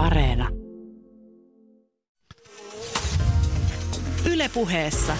[0.00, 0.48] Areena.
[4.32, 5.16] Ylepuheessa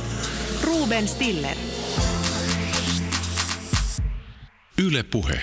[0.64, 1.56] Ruben Stiller.
[4.84, 5.40] Ylepuhe.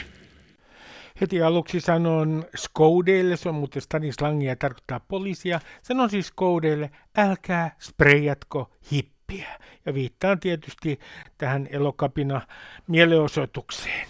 [1.22, 5.60] Heti aluksi sanon skoudeille, se on muuten stanislangia tarkoittaa poliisia.
[5.82, 9.60] Sanon siis skoudeille, älkää sprayatko hippiä.
[9.86, 11.00] Ja viittaan tietysti
[11.38, 12.42] tähän elokapina
[12.88, 14.08] mielenosoitukseen.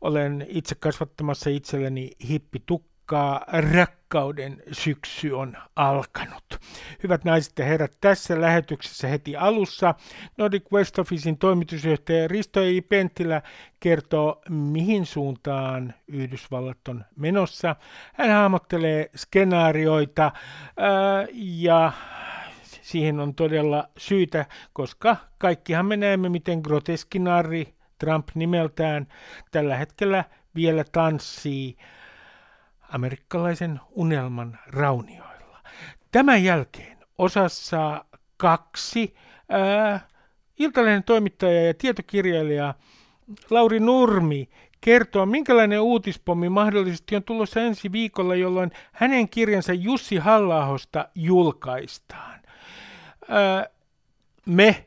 [0.00, 3.44] Olen itse kasvattamassa itselleni hippitukkaa.
[4.06, 6.44] Rakkauden syksy on alkanut.
[7.02, 9.94] Hyvät naiset ja herrat, tässä lähetyksessä heti alussa
[10.38, 12.80] Nordic West Officein toimitusjohtaja Risto E.
[12.88, 13.42] Penttilä
[13.80, 17.76] kertoo, mihin suuntaan Yhdysvallat on menossa.
[18.14, 20.32] Hän hahmottelee skenaarioita
[20.76, 21.92] ää, ja
[22.82, 29.06] siihen on todella syytä, koska kaikkihan me näemme, miten groteskinari Trump nimeltään
[29.50, 31.76] tällä hetkellä vielä tanssii
[32.88, 35.62] amerikkalaisen unelman raunioilla.
[36.12, 38.04] Tämän jälkeen osassa
[38.36, 39.14] kaksi
[39.48, 40.08] ää,
[40.58, 42.74] Iltalehden toimittaja ja tietokirjailija
[43.50, 44.48] Lauri Nurmi
[44.80, 52.40] kertoo, minkälainen uutispommi mahdollisesti on tulossa ensi viikolla, jolloin hänen kirjansa Jussi Hallahosta julkaistaan.
[53.28, 53.66] Ää,
[54.46, 54.86] me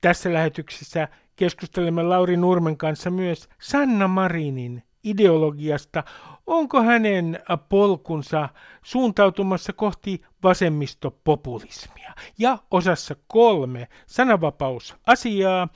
[0.00, 6.04] tässä lähetyksessä keskustelemme Lauri Nurmen kanssa myös Sanna Marinin ideologiasta.
[6.50, 8.48] Onko hänen polkunsa
[8.82, 12.12] suuntautumassa kohti vasemmistopopulismia?
[12.38, 15.68] Ja osassa kolme sananvapausasiaa.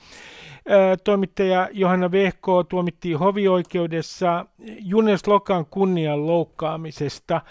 [1.03, 4.45] Toimittaja Johanna Vehko tuomittiin hovioikeudessa
[4.79, 7.41] Junes Lokan kunnian loukkaamisesta.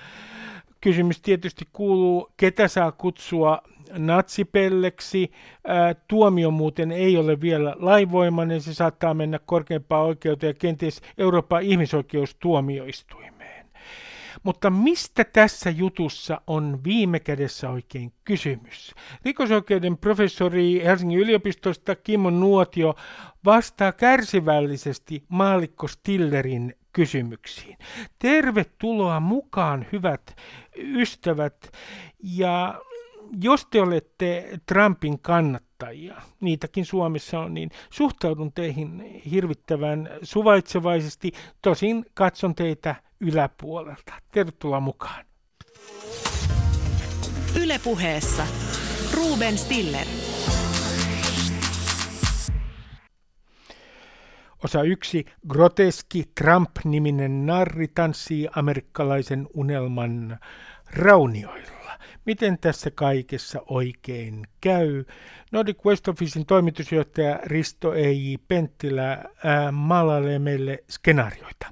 [0.84, 3.58] Kysymys tietysti kuuluu, ketä saa kutsua
[3.98, 5.32] natsipelleksi.
[6.08, 13.66] Tuomio muuten ei ole vielä lainvoimainen, se saattaa mennä korkeimpaan oikeuteen ja kenties Euroopan ihmisoikeustuomioistuimeen.
[14.42, 18.94] Mutta mistä tässä jutussa on viime kädessä oikein kysymys?
[19.24, 22.94] Rikosoikeuden professori Helsingin yliopistosta Kimmo Nuotio
[23.44, 27.78] vastaa kärsivällisesti maalikko Stillerin kysymyksiin.
[28.18, 30.36] Tervetuloa mukaan, hyvät
[30.76, 31.72] ystävät.
[32.22, 32.80] Ja
[33.40, 41.32] jos te olette Trumpin kannattajia, niitäkin Suomessa on, niin suhtaudun teihin hirvittävän suvaitsevaisesti.
[41.62, 44.12] Tosin katson teitä yläpuolelta.
[44.32, 45.24] Tervetuloa mukaan.
[47.62, 48.46] Ylepuheessa
[49.14, 50.06] Ruben Stiller.
[54.64, 55.24] Osa yksi.
[55.48, 60.38] Groteski Trump-niminen narri tanssii amerikkalaisen unelman
[60.96, 61.92] raunioilla.
[62.26, 65.04] Miten tässä kaikessa oikein käy?
[65.52, 68.34] Nordic West Officein toimitusjohtaja Risto E.J.
[68.48, 71.66] Penttilä ää, maalailee meille skenaarioita.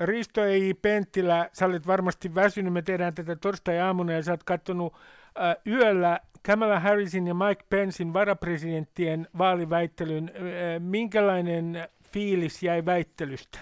[0.00, 0.70] Risto E.J.
[0.82, 4.94] Penttilä, sä olet varmasti väsynyt, me tehdään tätä torstai-aamuna ja sä oot katsonut
[5.36, 10.32] ää, yöllä Kamala Harrisin ja Mike Pencein varapresidenttien vaaliväittelyn.
[10.78, 13.58] Minkälainen fiilis jäi väittelystä?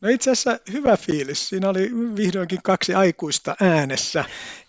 [0.00, 1.48] No itse asiassa hyvä fiilis.
[1.48, 4.24] Siinä oli vihdoinkin kaksi aikuista äänessä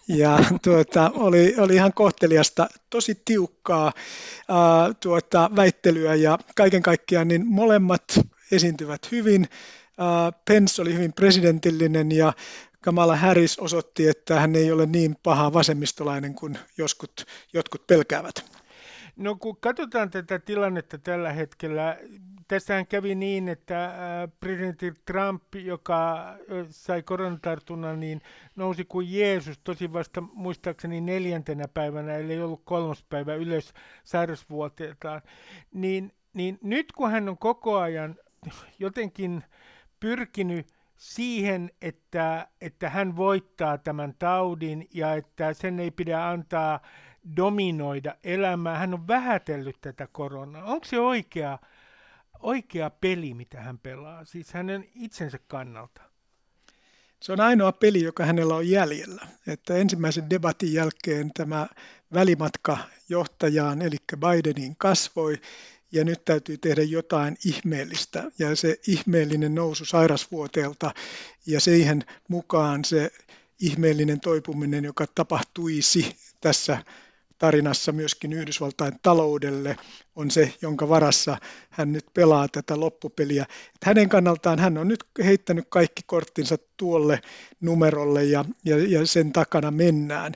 [0.08, 3.92] ja tuota, oli, oli ihan kohteliasta, tosi tiukkaa
[4.50, 8.04] ää, tuota, väittelyä ja kaiken kaikkiaan niin molemmat
[8.52, 9.48] esiintyvät hyvin.
[9.98, 12.34] Ää, Pence oli hyvin presidentillinen ja
[12.82, 18.64] Kamala Harris osoitti, että hän ei ole niin paha vasemmistolainen kuin joskut, jotkut pelkäävät.
[19.16, 21.98] No kun katsotaan tätä tilannetta tällä hetkellä,
[22.54, 23.94] tässähän kävi niin, että äh,
[24.40, 26.34] presidentti Trump, joka
[26.70, 28.22] sai koronatartunnan, niin
[28.56, 35.22] nousi kuin Jeesus, tosi vasta muistaakseni neljäntenä päivänä, eli ei ollut kolmas päivä ylös sairausvuoteeltaan.
[35.72, 38.16] Niin, niin nyt kun hän on koko ajan
[38.80, 39.44] jotenkin
[40.00, 46.80] pyrkinyt siihen, että, että hän voittaa tämän taudin ja että sen ei pidä antaa
[47.38, 48.78] dominoida elämää.
[48.78, 50.64] Hän on vähätellyt tätä koronaa.
[50.64, 51.60] Onko se oikea,
[52.44, 56.02] oikea peli, mitä hän pelaa, siis hänen itsensä kannalta?
[57.20, 59.28] Se on ainoa peli, joka hänellä on jäljellä.
[59.48, 61.68] Että ensimmäisen debatin jälkeen tämä
[62.14, 62.78] välimatka
[63.10, 65.38] johtajaan, eli Bidenin kasvoi,
[65.92, 68.24] ja nyt täytyy tehdä jotain ihmeellistä.
[68.40, 70.92] Ja se ihmeellinen nousu sairasvuoteelta
[71.46, 73.12] ja siihen mukaan se
[73.60, 76.84] ihmeellinen toipuminen, joka tapahtuisi tässä
[77.44, 79.76] tarinassa myöskin Yhdysvaltain taloudelle
[80.16, 81.38] on se, jonka varassa
[81.70, 83.46] hän nyt pelaa tätä loppupeliä.
[83.76, 87.22] Että hänen kannaltaan hän on nyt heittänyt kaikki korttinsa tuolle
[87.62, 90.34] numerolle ja, ja, ja sen takana mennään.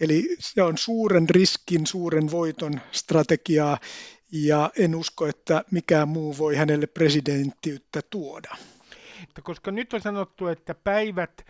[0.00, 3.78] Eli se on suuren riskin, suuren voiton strategiaa
[4.32, 8.56] ja en usko, että mikään muu voi hänelle presidenttiyttä tuoda.
[9.42, 11.44] Koska nyt on sanottu, että päivät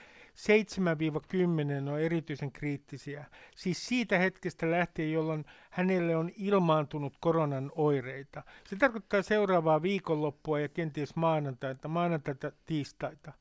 [1.87, 3.25] 7-10 on erityisen kriittisiä.
[3.57, 8.43] Siis siitä hetkestä lähtien, jolloin hänelle on ilmaantunut koronan oireita.
[8.65, 13.33] Se tarkoittaa seuraavaa viikonloppua ja kenties maanantaita, maanantaita, tiistaita.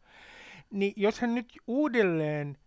[0.71, 2.57] Niin jos hän nyt uudelleen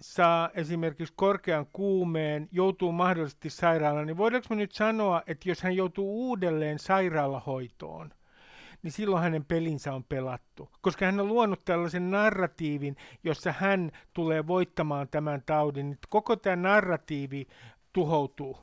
[0.00, 5.76] saa esimerkiksi korkean kuumeen, joutuu mahdollisesti sairaalaan, niin voidaanko me nyt sanoa, että jos hän
[5.76, 8.10] joutuu uudelleen sairaalahoitoon,
[8.82, 10.68] niin silloin hänen pelinsä on pelattu.
[10.80, 16.56] Koska hän on luonut tällaisen narratiivin, jossa hän tulee voittamaan tämän taudin, niin koko tämä
[16.56, 17.46] narratiivi
[17.92, 18.58] tuhoutuu.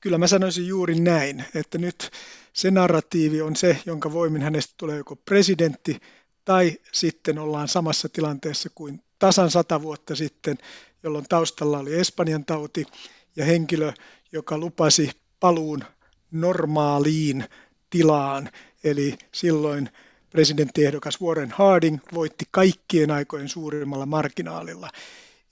[0.00, 2.10] Kyllä mä sanoisin juuri näin, että nyt
[2.52, 6.00] se narratiivi on se, jonka voimin hänestä tulee joko presidentti
[6.44, 10.58] tai sitten ollaan samassa tilanteessa kuin tasan sata vuotta sitten,
[11.02, 12.86] jolloin taustalla oli Espanjan tauti
[13.36, 13.92] ja henkilö,
[14.32, 15.10] joka lupasi
[15.40, 15.84] paluun
[16.30, 17.44] normaaliin
[17.90, 18.50] tilaan.
[18.84, 19.88] Eli silloin
[20.30, 24.90] presidenttiehdokas Warren Harding voitti kaikkien aikojen suurimmalla marginaalilla.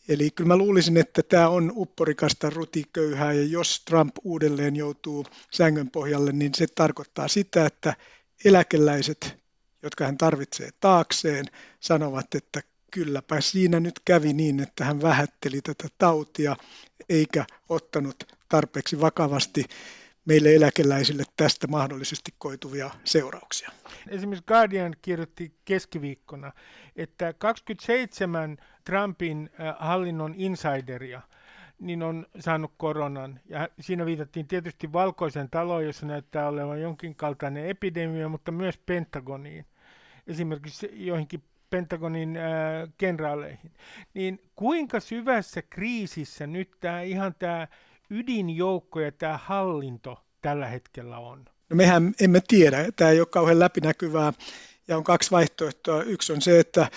[0.08, 5.90] Eli kyllä mä luulisin, että tämä on upporikasta rutiköyhää ja jos Trump uudelleen joutuu sängön
[5.90, 7.96] pohjalle, niin se tarkoittaa sitä, että
[8.44, 9.36] eläkeläiset,
[9.82, 11.44] jotka hän tarvitsee taakseen,
[11.80, 16.56] sanovat, että kylläpä siinä nyt kävi niin, että hän vähätteli tätä tautia
[17.08, 19.64] eikä ottanut tarpeeksi vakavasti
[20.24, 23.70] meille eläkeläisille tästä mahdollisesti koituvia seurauksia.
[24.08, 26.52] Esimerkiksi Guardian kirjoitti keskiviikkona,
[26.96, 31.20] että 27 Trumpin äh, hallinnon insideria
[31.82, 33.40] niin on saanut koronan.
[33.48, 39.66] Ja siinä viitattiin tietysti valkoisen taloon, jossa näyttää olevan jonkin kaltainen epidemia, mutta myös Pentagoniin.
[40.26, 42.42] Esimerkiksi joihinkin Pentagonin äh,
[42.98, 43.72] kenraaleihin,
[44.14, 47.68] niin kuinka syvässä kriisissä nyt tämä ihan tämä
[48.12, 51.44] ydinjoukko ja tämä hallinto tällä hetkellä on?
[51.70, 54.32] No mehän emme tiedä, tämä ei ole kauhean läpinäkyvää
[54.88, 56.02] ja on kaksi vaihtoehtoa.
[56.02, 56.90] Yksi on se, että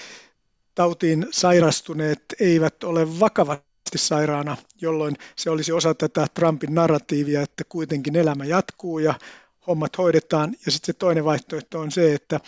[0.75, 3.65] tautiin sairastuneet eivät ole vakavasti
[3.95, 9.13] sairaana, jolloin se olisi osa tätä Trumpin narratiivia, että kuitenkin elämä jatkuu ja
[9.67, 10.55] hommat hoidetaan.
[10.65, 12.39] Ja sitten se toinen vaihtoehto on se, että,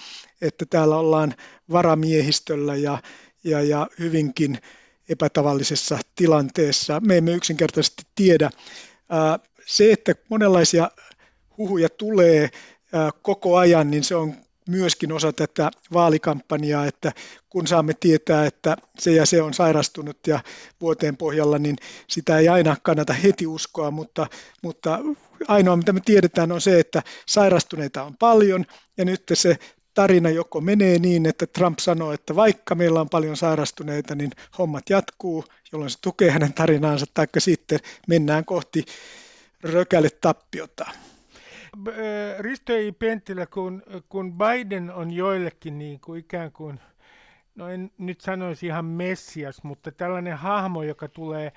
[0.41, 1.33] että täällä ollaan
[1.71, 3.01] varamiehistöllä ja,
[3.43, 4.57] ja, ja hyvinkin
[5.09, 6.99] epätavallisessa tilanteessa.
[6.99, 8.49] Me emme yksinkertaisesti tiedä.
[9.65, 10.91] Se, että monenlaisia
[11.57, 12.49] huhuja tulee
[13.21, 14.33] koko ajan, niin se on
[14.69, 17.11] myöskin osa tätä vaalikampanjaa, että
[17.49, 20.39] kun saamme tietää, että se ja se on sairastunut ja
[20.81, 21.75] vuoteen pohjalla, niin
[22.07, 24.27] sitä ei aina kannata heti uskoa, mutta,
[24.63, 24.99] mutta
[25.47, 28.65] ainoa mitä me tiedetään on se, että sairastuneita on paljon
[28.97, 29.57] ja nyt se
[29.97, 34.89] tarina joko menee niin, että Trump sanoo, että vaikka meillä on paljon sairastuneita, niin hommat
[34.89, 38.85] jatkuu, jolloin se tukee hänen tarinaansa, taikka sitten mennään kohti
[39.63, 40.85] rökälle tappiota.
[42.39, 42.91] Risto I.
[42.91, 46.79] Penttilä, kun, kun Biden on joillekin niin kuin ikään kuin,
[47.55, 51.51] no en nyt sanoisi ihan messias, mutta tällainen hahmo, joka tulee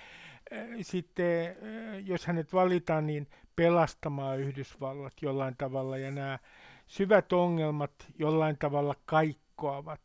[0.83, 1.57] sitten,
[2.05, 3.27] jos hänet valitaan, niin
[3.57, 6.39] pelastamaan Yhdysvallat jollain tavalla ja nämä
[6.91, 10.01] syvät ongelmat jollain tavalla kaikkoavat.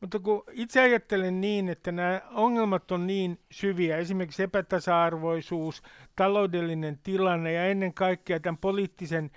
[0.00, 5.82] Mutta kun itse ajattelen niin, että nämä ongelmat on niin syviä, esimerkiksi epätasa-arvoisuus,
[6.16, 9.30] taloudellinen tilanne ja ennen kaikkea tämän poliittisen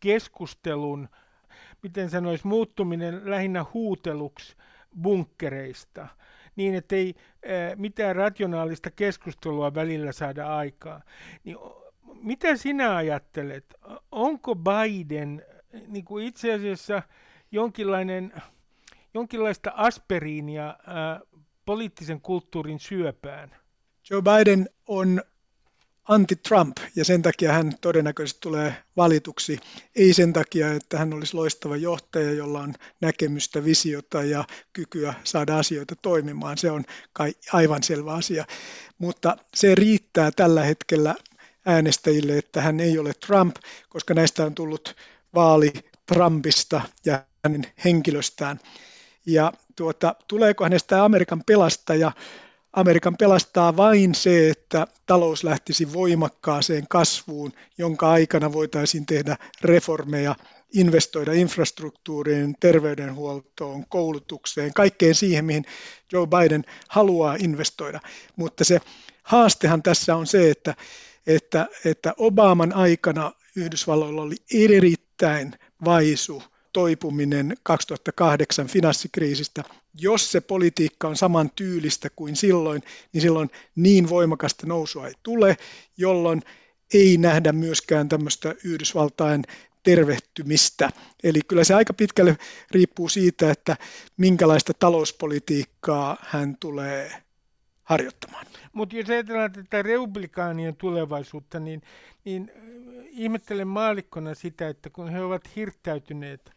[0.00, 1.08] keskustelun,
[1.82, 4.56] miten sanoisi, muuttuminen lähinnä huuteluksi
[5.02, 6.08] bunkkereista,
[6.56, 7.14] niin ettei
[7.76, 11.02] mitään rationaalista keskustelua välillä saada aikaa.
[11.44, 11.56] Niin
[12.22, 13.74] mitä sinä ajattelet?
[14.12, 15.44] Onko Biden
[15.88, 17.02] niin kuin itse asiassa
[17.52, 18.32] jonkinlainen,
[19.14, 21.20] jonkinlaista aspiriinia ää,
[21.66, 23.56] poliittisen kulttuurin syöpään?
[24.10, 25.22] Joe Biden on
[26.08, 29.58] anti-Trump ja sen takia hän todennäköisesti tulee valituksi.
[29.96, 35.58] Ei sen takia, että hän olisi loistava johtaja, jolla on näkemystä, visiota ja kykyä saada
[35.58, 36.58] asioita toimimaan.
[36.58, 38.44] Se on kai aivan selvä asia.
[38.98, 41.14] Mutta se riittää tällä hetkellä
[41.66, 43.56] äänestäjille, että hän ei ole Trump,
[43.88, 44.96] koska näistä on tullut
[45.34, 45.72] vaali
[46.06, 48.60] Trumpista ja hänen henkilöstään.
[49.26, 52.12] Ja tuota, tuleeko hänestä Amerikan pelastaja?
[52.72, 60.36] Amerikan pelastaa vain se, että talous lähtisi voimakkaaseen kasvuun, jonka aikana voitaisiin tehdä reformeja,
[60.74, 65.64] investoida infrastruktuuriin, terveydenhuoltoon, koulutukseen, kaikkeen siihen, mihin
[66.12, 68.00] Joe Biden haluaa investoida.
[68.36, 68.80] Mutta se
[69.22, 70.74] haastehan tässä on se, että,
[71.26, 75.52] että, että Obaman aikana Yhdysvalloilla oli erittäin
[75.84, 76.42] vaisu
[76.72, 79.64] toipuminen 2008 finanssikriisistä.
[79.94, 85.56] Jos se politiikka on saman tyylistä kuin silloin, niin silloin niin voimakasta nousua ei tule,
[85.96, 86.42] jolloin
[86.94, 89.44] ei nähdä myöskään tämmöistä Yhdysvaltain
[89.82, 90.90] tervehtymistä.
[91.22, 92.38] Eli kyllä se aika pitkälle
[92.70, 93.76] riippuu siitä, että
[94.16, 97.22] minkälaista talouspolitiikkaa hän tulee
[97.90, 98.46] harjoittamaan.
[98.72, 101.82] Mutta jos ajatellaan tätä republikaanien tulevaisuutta, niin,
[102.24, 102.52] niin
[103.10, 106.52] ihmettelen maalikkona sitä, että kun he ovat hirttäytyneet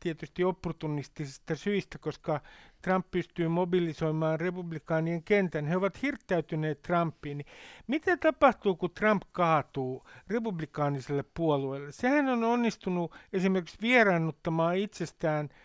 [0.00, 2.40] tietysti opportunistisista syistä, koska
[2.82, 5.66] Trump pystyy mobilisoimaan republikaanien kentän.
[5.66, 7.38] He ovat hirttäytyneet Trumpiin.
[7.38, 7.46] Niin
[7.86, 11.92] mitä tapahtuu, kun Trump kaatuu republikaaniselle puolueelle?
[11.92, 15.48] Sehän on onnistunut esimerkiksi vieraannuttamaan itsestään–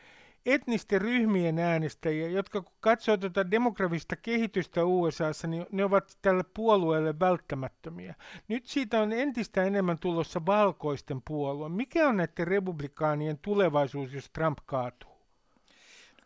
[0.53, 7.19] etnisten ryhmien äänestäjiä, jotka kun katsoo tuota demografista kehitystä USAssa, niin ne ovat tälle puolueelle
[7.19, 8.15] välttämättömiä.
[8.47, 11.69] Nyt siitä on entistä enemmän tulossa valkoisten puolue.
[11.69, 15.09] Mikä on näiden republikaanien tulevaisuus, jos Trump kaatuu?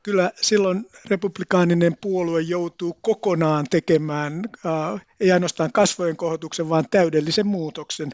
[0.04, 8.10] Kyllä silloin republikaaninen puolue joutuu kokonaan tekemään, äh, ei ainoastaan kasvojen kohotuksen, vaan täydellisen muutoksen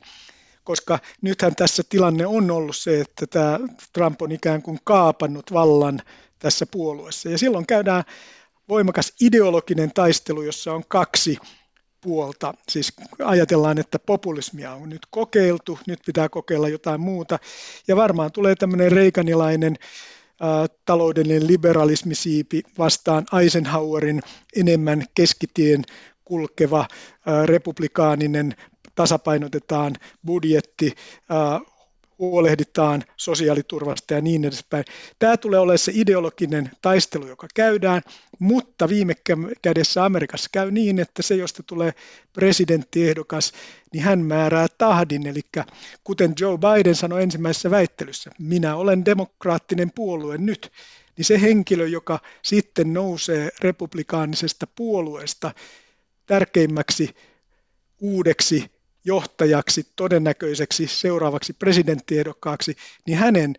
[0.69, 3.59] koska nythän tässä tilanne on ollut se, että tämä
[3.93, 6.01] Trump on ikään kuin kaapannut vallan
[6.39, 7.29] tässä puolueessa.
[7.29, 8.03] Ja silloin käydään
[8.69, 11.37] voimakas ideologinen taistelu, jossa on kaksi
[12.01, 12.53] puolta.
[12.69, 17.39] Siis ajatellaan, että populismia on nyt kokeiltu, nyt pitää kokeilla jotain muuta.
[17.87, 19.75] Ja varmaan tulee tämmöinen reikanilainen
[20.85, 24.21] taloudellinen liberalismisiipi vastaan Eisenhowerin
[24.55, 25.83] enemmän keskitien
[26.25, 26.87] kulkeva
[27.45, 28.55] republikaaninen
[28.95, 30.95] tasapainotetaan budjetti,
[32.19, 34.85] huolehditaan sosiaaliturvasta ja niin edespäin.
[35.19, 38.01] Tämä tulee olemaan se ideologinen taistelu, joka käydään,
[38.39, 39.13] mutta viime
[39.61, 41.93] kädessä Amerikassa käy niin, että se, josta tulee
[42.33, 43.53] presidenttiehdokas,
[43.93, 45.27] niin hän määrää tahdin.
[45.27, 45.41] Eli
[46.03, 50.71] kuten Joe Biden sanoi ensimmäisessä väittelyssä, minä olen demokraattinen puolue nyt,
[51.17, 55.51] niin se henkilö, joka sitten nousee republikaanisesta puolueesta
[56.25, 57.15] tärkeimmäksi
[58.01, 62.77] uudeksi johtajaksi, todennäköiseksi seuraavaksi presidenttiehdokkaaksi,
[63.07, 63.55] niin hänen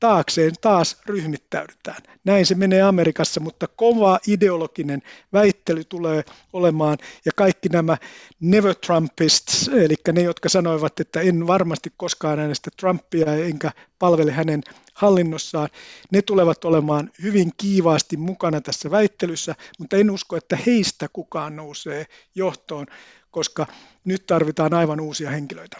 [0.00, 2.02] taakseen taas ryhmittäydytään.
[2.24, 5.02] Näin se menee Amerikassa, mutta kova ideologinen
[5.32, 7.96] väittely tulee olemaan, ja kaikki nämä
[8.40, 14.62] never Trumpists, eli ne, jotka sanoivat, että en varmasti koskaan äänestä Trumpia enkä palvele hänen
[14.94, 15.68] hallinnossaan,
[16.12, 22.06] ne tulevat olemaan hyvin kiivaasti mukana tässä väittelyssä, mutta en usko, että heistä kukaan nousee
[22.34, 22.86] johtoon,
[23.36, 23.66] koska
[24.04, 25.76] nyt tarvitaan aivan uusia henkilöitä.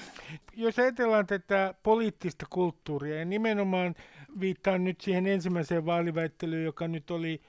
[0.56, 3.94] Jos ajatellaan tätä poliittista kulttuuria, ja nimenomaan
[4.40, 7.40] viittaan nyt siihen ensimmäiseen vaaliväittelyyn, joka nyt oli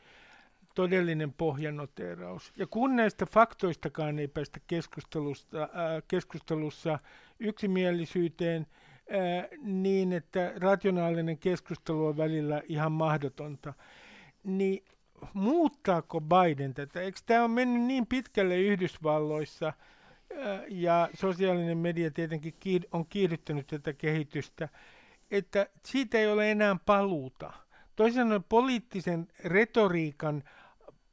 [0.75, 2.53] todellinen pohjanoteeraus.
[2.57, 5.69] Ja kun näistä faktoistakaan ei päästä keskustelussa, äh,
[6.07, 6.99] keskustelussa
[7.39, 8.67] yksimielisyyteen,
[9.11, 13.73] äh, niin että rationaalinen keskustelu on välillä ihan mahdotonta,
[14.43, 14.83] niin
[15.33, 17.01] muuttaako Biden tätä?
[17.01, 19.73] Eikö tämä ole mennyt niin pitkälle Yhdysvalloissa–
[20.67, 22.53] ja sosiaalinen media tietenkin
[22.91, 24.69] on kiihdyttänyt tätä kehitystä,
[25.31, 27.53] että siitä ei ole enää paluuta.
[27.96, 30.43] Toisin sanoen poliittisen retoriikan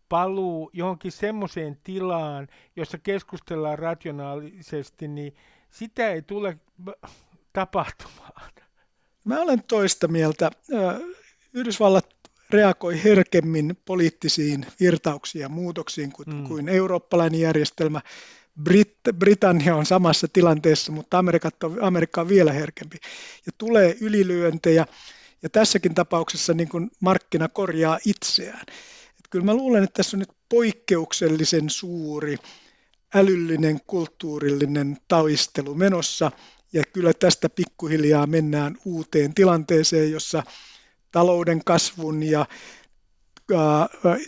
[0.09, 5.35] paluu johonkin semmoiseen tilaan, jossa keskustellaan rationaalisesti, niin
[5.71, 6.59] sitä ei tule
[7.53, 8.53] tapahtumaan.
[9.25, 10.51] Mä olen toista mieltä.
[11.53, 12.15] Yhdysvallat
[12.51, 16.45] reagoi herkemmin poliittisiin virtauksiin ja muutoksiin kuin, mm.
[16.45, 18.01] kuin eurooppalainen järjestelmä.
[18.61, 22.97] Brit- Britannia on samassa tilanteessa, mutta Amerikka on, Amerikka on vielä herkempi.
[23.47, 24.87] Ja tulee ylilyöntejä,
[25.43, 28.65] ja tässäkin tapauksessa niin kuin markkina korjaa itseään.
[29.19, 32.37] Et kyllä mä luulen, että tässä on nyt poikkeuksellisen suuri
[33.15, 36.33] älyllinen, kulttuurillinen taistelu menossa,
[36.73, 40.43] ja kyllä tästä pikkuhiljaa mennään uuteen tilanteeseen, jossa
[41.11, 42.47] talouden kasvun ja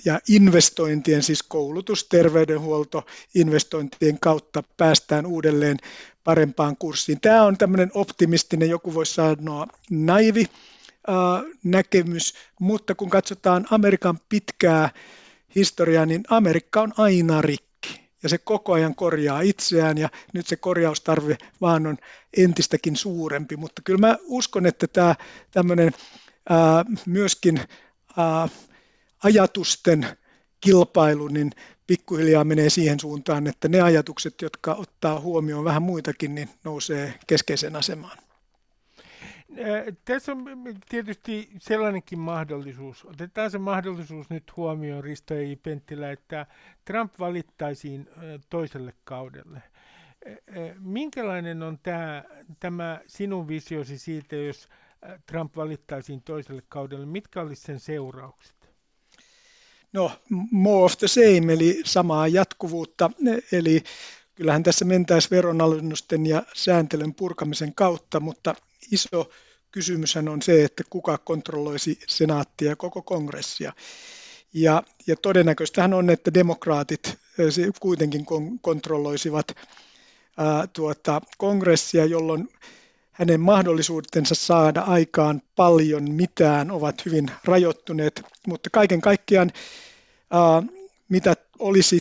[0.04, 5.76] ja investointien, siis koulutus, terveydenhuolto, investointien kautta päästään uudelleen
[6.24, 7.20] parempaan kurssiin.
[7.20, 10.46] Tämä on tämmöinen optimistinen, joku voisi sanoa naivi
[11.64, 14.90] näkemys, mutta kun katsotaan Amerikan pitkää
[15.54, 20.56] historiaa, niin Amerikka on aina rikki ja se koko ajan korjaa itseään ja nyt se
[20.56, 21.96] korjaustarve vaan on
[22.36, 25.14] entistäkin suurempi, mutta kyllä mä uskon, että tämä
[25.50, 25.92] tämmöinen
[27.06, 27.60] myöskin
[29.24, 30.06] ajatusten
[30.60, 31.50] kilpailu, niin
[31.86, 37.76] pikkuhiljaa menee siihen suuntaan, että ne ajatukset, jotka ottaa huomioon vähän muitakin, niin nousee keskeiseen
[37.76, 38.18] asemaan.
[40.04, 40.44] Tässä on
[40.88, 43.04] tietysti sellainenkin mahdollisuus.
[43.04, 45.56] Otetaan se mahdollisuus nyt huomioon, Risto E.
[45.62, 46.46] Penttilä, että
[46.84, 48.08] Trump valittaisiin
[48.50, 49.62] toiselle kaudelle.
[50.78, 52.24] Minkälainen on tämä,
[52.60, 54.68] tämä sinun visiosi siitä, jos
[55.26, 57.06] Trump valittaisiin toiselle kaudelle?
[57.06, 58.55] Mitkä olisivat sen seuraukset?
[59.96, 60.12] No,
[60.50, 63.10] more of the same, eli samaa jatkuvuutta,
[63.52, 63.82] eli
[64.34, 68.54] kyllähän tässä mentäisiin veronalennusten ja sääntelyn purkamisen kautta, mutta
[68.92, 69.30] iso
[69.70, 73.72] kysymys on se, että kuka kontrolloisi senaattia ja koko kongressia.
[74.54, 77.18] Ja, ja todennäköistähän on, että demokraatit
[77.80, 78.26] kuitenkin
[78.60, 79.56] kontrolloisivat
[80.36, 82.48] ää, tuota, kongressia, jolloin
[83.12, 89.52] hänen mahdollisuutensa saada aikaan paljon mitään ovat hyvin rajoittuneet, mutta kaiken kaikkiaan
[91.08, 91.98] mitä olisi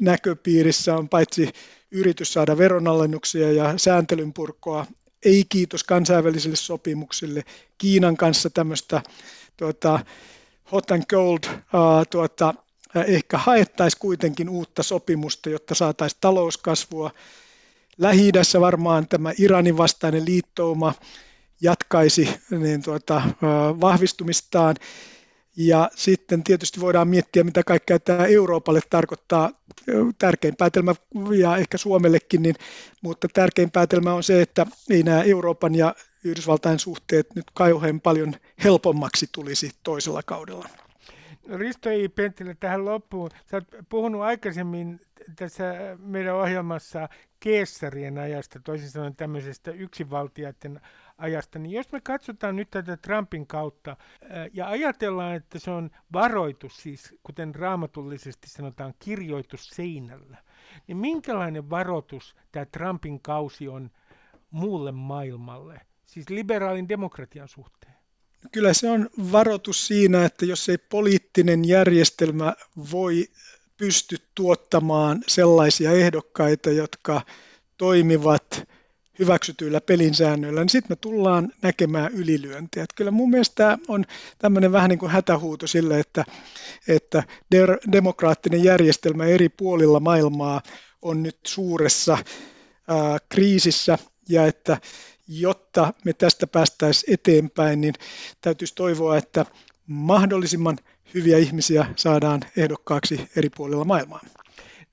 [0.00, 1.48] näköpiirissä on paitsi
[1.90, 4.86] yritys saada veronalennuksia ja sääntelyn purkoa,
[5.24, 7.44] ei kiitos kansainvälisille sopimuksille,
[7.78, 9.02] Kiinan kanssa tämmöistä
[9.56, 10.00] tuota,
[10.72, 12.54] hot and cold uh, tuota,
[13.06, 17.10] ehkä haettaisiin kuitenkin uutta sopimusta, jotta saataisiin talouskasvua.
[17.98, 20.94] lähi varmaan tämä Iranin vastainen liittouma
[21.60, 23.22] jatkaisi niin tuota,
[23.80, 24.76] vahvistumistaan.
[25.60, 29.50] Ja sitten tietysti voidaan miettiä, mitä kaikkea tämä Euroopalle tarkoittaa.
[30.18, 30.94] Tärkein päätelmä,
[31.38, 32.54] ja ehkä Suomellekin, niin,
[33.02, 38.34] mutta tärkein päätelmä on se, että ei nämä Euroopan ja Yhdysvaltain suhteet nyt kauhean paljon
[38.64, 40.68] helpommaksi tulisi toisella kaudella.
[41.48, 42.08] No Risto I.
[42.08, 43.30] Penttilä tähän loppuun.
[43.50, 45.00] Sä oot puhunut aikaisemmin
[45.36, 47.08] tässä meidän ohjelmassa
[47.40, 50.80] keessarien ajasta, toisin sanoen tämmöisestä yksinvaltiaiden
[51.18, 53.96] ajasta, niin jos me katsotaan nyt tätä Trumpin kautta
[54.52, 60.36] ja ajatellaan, että se on varoitus, siis kuten raamatullisesti sanotaan, kirjoitus seinällä,
[60.86, 63.90] niin minkälainen varoitus tämä Trumpin kausi on
[64.50, 67.94] muulle maailmalle, siis liberaalin demokratian suhteen?
[68.52, 72.54] Kyllä se on varoitus siinä, että jos ei poliittinen järjestelmä
[72.92, 73.28] voi
[73.76, 77.20] pysty tuottamaan sellaisia ehdokkaita, jotka
[77.76, 78.68] toimivat
[79.18, 82.82] hyväksytyillä pelinsäännöillä, niin sitten me tullaan näkemään ylilyöntiä.
[82.82, 84.04] Että kyllä mun mielestä tämä on
[84.38, 86.24] tämmöinen vähän niin kuin hätähuuto sille, että,
[86.88, 90.62] että de- demokraattinen järjestelmä eri puolilla maailmaa
[91.02, 92.18] on nyt suuressa
[92.88, 93.98] ää, kriisissä
[94.28, 94.78] ja että
[95.28, 97.94] jotta me tästä päästäisiin eteenpäin, niin
[98.40, 99.46] täytyisi toivoa, että
[99.86, 100.78] mahdollisimman
[101.14, 104.20] hyviä ihmisiä saadaan ehdokkaaksi eri puolilla maailmaa.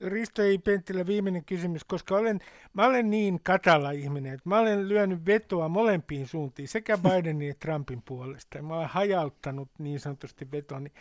[0.00, 2.40] Risto ei Penttilä viimeinen kysymys, koska olen,
[2.72, 7.66] mä olen niin katala ihminen, että mä olen lyönyt vetoa molempiin suuntiin, sekä Bidenin että
[7.66, 8.62] Trumpin puolesta.
[8.62, 10.92] Mä olen hajauttanut niin sanotusti vetoni,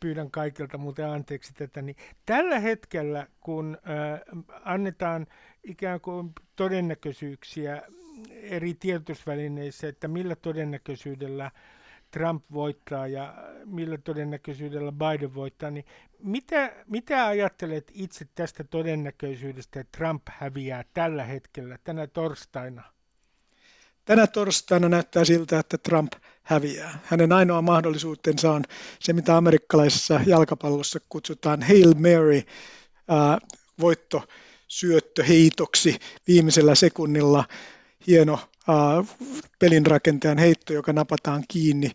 [0.00, 1.82] pyydän kaikilta muuten anteeksi tätä.
[1.82, 4.20] Niin tällä hetkellä, kun äh,
[4.64, 5.26] annetaan
[5.64, 7.82] ikään kuin todennäköisyyksiä
[8.30, 11.50] eri tiedotusvälineissä, että millä todennäköisyydellä
[12.16, 15.84] Trump voittaa ja millä todennäköisyydellä Biden voittaa, niin
[16.18, 22.82] mitä, mitä ajattelet itse tästä todennäköisyydestä, että Trump häviää tällä hetkellä, tänä torstaina?
[24.04, 26.98] Tänä torstaina näyttää siltä, että Trump häviää.
[27.04, 28.62] Hänen ainoa mahdollisuutensa on
[29.00, 32.42] se, mitä amerikkalaisessa jalkapallossa kutsutaan Hail Mary,
[33.08, 33.38] ää,
[33.80, 34.22] voitto
[34.68, 37.44] syöttö heitoksi viimeisellä sekunnilla.
[38.06, 39.16] Hieno äh,
[39.58, 41.90] pelinrakentajan heitto, joka napataan kiinni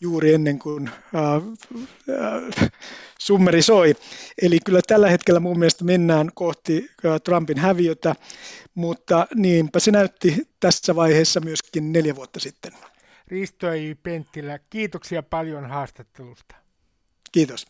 [0.00, 2.70] juuri ennen kuin äh, äh,
[3.18, 3.94] summeri soi.
[4.42, 8.14] Eli kyllä tällä hetkellä mun mielestä mennään kohti äh, Trumpin häviötä,
[8.74, 12.72] mutta niinpä se näytti tässä vaiheessa myöskin neljä vuotta sitten.
[13.28, 13.94] Risto I.
[14.02, 16.54] Penttilä, kiitoksia paljon haastattelusta.
[17.32, 17.66] Kiitos.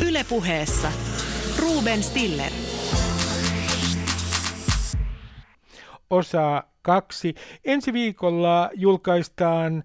[0.00, 0.92] Ylepuheessa
[1.58, 2.52] Ruben Stiller.
[6.14, 7.34] Osa kaksi.
[7.64, 9.82] Ensi viikolla julkaistaan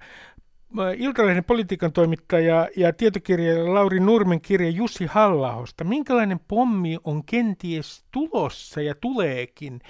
[0.79, 5.83] äh, Iltalehden politiikan toimittaja ja tietokirjailija Lauri Nurmen kirja Jussi Hallahosta.
[5.83, 9.81] Minkälainen pommi on kenties tulossa ja tuleekin?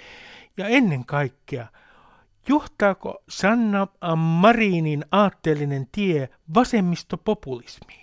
[0.56, 1.66] Ja ennen kaikkea,
[2.48, 7.99] johtaako Sanna Marinin aatteellinen tie vasemmistopopulismiin?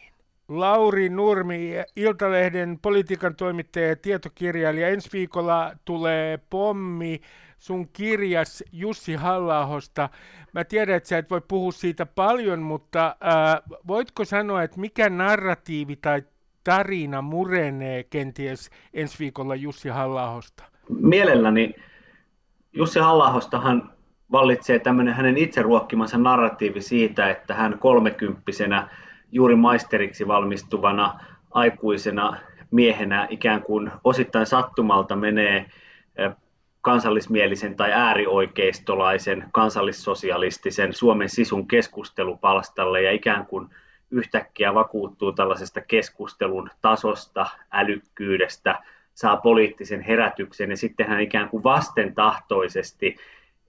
[0.47, 4.87] Lauri Nurmi, Iltalehden politiikan toimittaja ja tietokirjailija.
[4.87, 7.21] Ensi viikolla tulee pommi
[7.57, 10.09] sun kirjas Jussi Hallahosta.
[10.53, 15.09] Mä tiedän, että sä et voi puhua siitä paljon, mutta ää, voitko sanoa, että mikä
[15.09, 16.23] narratiivi tai
[16.63, 20.63] tarina murenee kenties ensi viikolla Jussi Hallahosta?
[20.89, 21.75] Mielelläni
[22.73, 23.91] Jussi Hallahostahan
[24.31, 28.87] vallitsee tämmöinen hänen itse ruokkimansa narratiivi siitä, että hän kolmekymppisenä
[29.31, 31.19] juuri maisteriksi valmistuvana
[31.51, 32.37] aikuisena
[32.71, 35.65] miehenä ikään kuin osittain sattumalta menee
[36.81, 43.69] kansallismielisen tai äärioikeistolaisen kansallissosialistisen Suomen sisun keskustelupalstalle ja ikään kuin
[44.11, 48.79] yhtäkkiä vakuuttuu tällaisesta keskustelun tasosta, älykkyydestä,
[49.13, 53.15] saa poliittisen herätyksen ja sitten hän ikään kuin vastentahtoisesti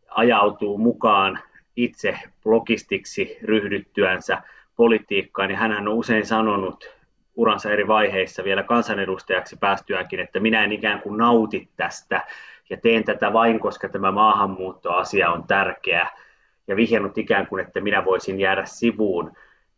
[0.08, 1.38] ajautuu mukaan
[1.76, 4.42] itse blogistiksi ryhdyttyänsä
[4.78, 6.90] politiikkaan, niin hän on usein sanonut
[7.36, 12.24] uransa eri vaiheissa vielä kansanedustajaksi päästyäänkin, että minä en ikään kuin nauti tästä
[12.70, 16.08] ja teen tätä vain, koska tämä maahanmuuttoasia on tärkeä,
[16.68, 19.32] ja vihjannut ikään kuin, että minä voisin jäädä sivuun.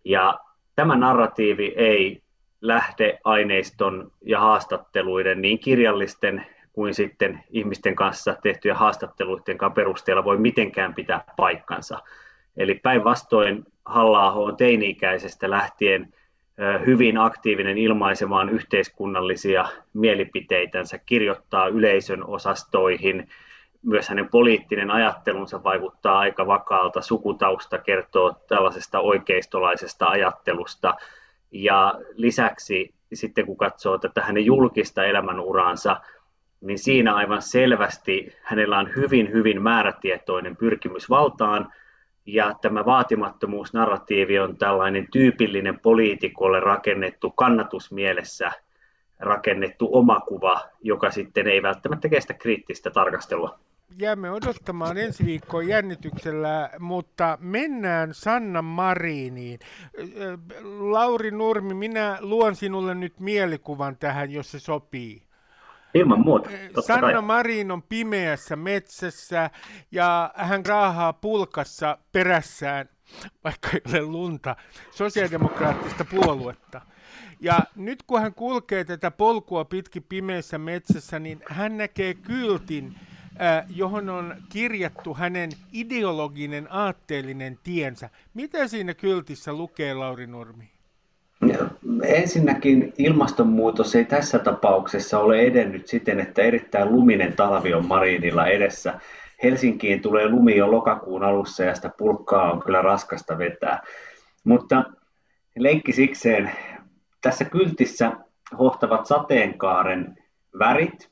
[0.05, 0.41] Ja
[0.77, 2.23] tämä narratiivi ei
[2.61, 10.95] lähde aineiston ja haastatteluiden, niin kirjallisten kuin sitten ihmisten kanssa tehtyjen haastatteluiden perusteella voi mitenkään
[10.95, 11.99] pitää paikkansa.
[12.57, 16.13] Eli päinvastoin halla on teini-ikäisestä lähtien
[16.87, 23.29] hyvin aktiivinen ilmaisemaan yhteiskunnallisia mielipiteitänsä, kirjoittaa yleisön osastoihin,
[23.83, 30.95] myös hänen poliittinen ajattelunsa vaikuttaa aika vakaalta, sukutausta kertoo tällaisesta oikeistolaisesta ajattelusta,
[31.51, 36.01] ja lisäksi sitten kun katsoo tätä hänen julkista elämänuraansa,
[36.61, 41.73] niin siinä aivan selvästi hänellä on hyvin, hyvin määrätietoinen pyrkimys valtaan,
[42.27, 48.53] ja tämä vaatimattomuusnarratiivi on tällainen tyypillinen poliitikolle rakennettu kannatusmielessä
[49.19, 53.59] rakennettu omakuva, joka sitten ei välttämättä kestä kriittistä tarkastelua.
[53.99, 59.59] Jäämme odottamaan ensi viikkoa jännityksellä, mutta mennään Sanna Mariniin.
[60.79, 65.23] Lauri Nurmi, minä luon sinulle nyt mielikuvan tähän, jos se sopii.
[65.95, 66.51] Ilman muuta.
[66.87, 67.23] Sanna kai.
[67.23, 69.51] Marin on pimeässä metsässä
[69.93, 72.89] ja hän raahaa pulkassa perässään,
[73.45, 74.57] vaikka ei ole lunta,
[74.91, 76.81] sosiaalidemokraattista puoluetta.
[77.41, 82.95] Ja nyt kun hän kulkee tätä polkua pitkin pimeässä metsässä, niin hän näkee kyltin,
[83.69, 88.11] johon on kirjattu hänen ideologinen aatteellinen tiensä.
[88.35, 90.70] Mitä siinä kyltissä lukee, Lauri Nurmi?
[92.03, 99.01] Ensinnäkin ilmastonmuutos ei tässä tapauksessa ole edennyt siten, että erittäin luminen talvi on Marinilla edessä.
[99.43, 103.83] Helsinkiin tulee lumi jo lokakuun alussa ja sitä pulkkaa on kyllä raskasta vetää.
[104.45, 104.85] Mutta
[105.59, 106.51] leikki sikseen,
[107.21, 108.13] tässä kyltissä
[108.59, 110.17] hohtavat sateenkaaren
[110.59, 111.11] värit,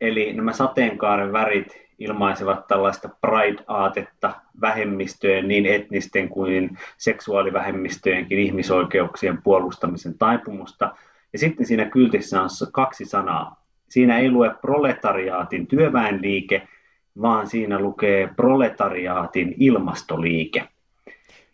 [0.00, 10.94] eli nämä sateenkaaren värit ilmaisevat tällaista pride-aatetta vähemmistöjen, niin etnisten kuin seksuaalivähemmistöjenkin ihmisoikeuksien puolustamisen taipumusta.
[11.32, 13.64] Ja sitten siinä kyltissä on kaksi sanaa.
[13.88, 16.68] Siinä ei lue proletariaatin työväenliike,
[17.22, 20.68] vaan siinä lukee proletariaatin ilmastoliike.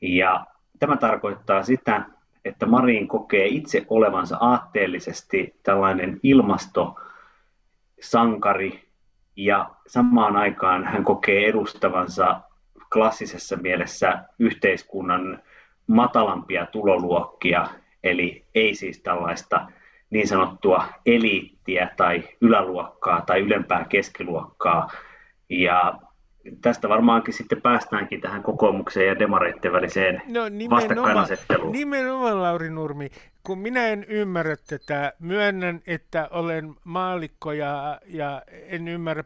[0.02, 0.46] Ja
[0.78, 2.04] tämä tarkoittaa sitä,
[2.44, 6.20] että Marin kokee itse olevansa aatteellisesti tällainen
[7.96, 8.86] ilmastosankari,
[9.36, 12.40] ja samaan aikaan hän kokee edustavansa
[12.92, 15.42] klassisessa mielessä yhteiskunnan
[15.86, 17.68] matalampia tuloluokkia,
[18.04, 19.66] eli ei siis tällaista
[20.10, 24.90] niin sanottua eliittiä tai yläluokkaa tai ylempää keskiluokkaa.
[25.48, 25.98] Ja
[26.62, 31.72] tästä varmaankin sitten päästäänkin tähän kokoomukseen ja demareiden väliseen no, nimenomaan, vastakkainasetteluun.
[31.72, 33.10] Nimenomaan, Lauri Nurmi.
[33.42, 39.24] Kun minä en ymmärrä tätä, myönnän, että olen maalikko ja, ja en ymmärrä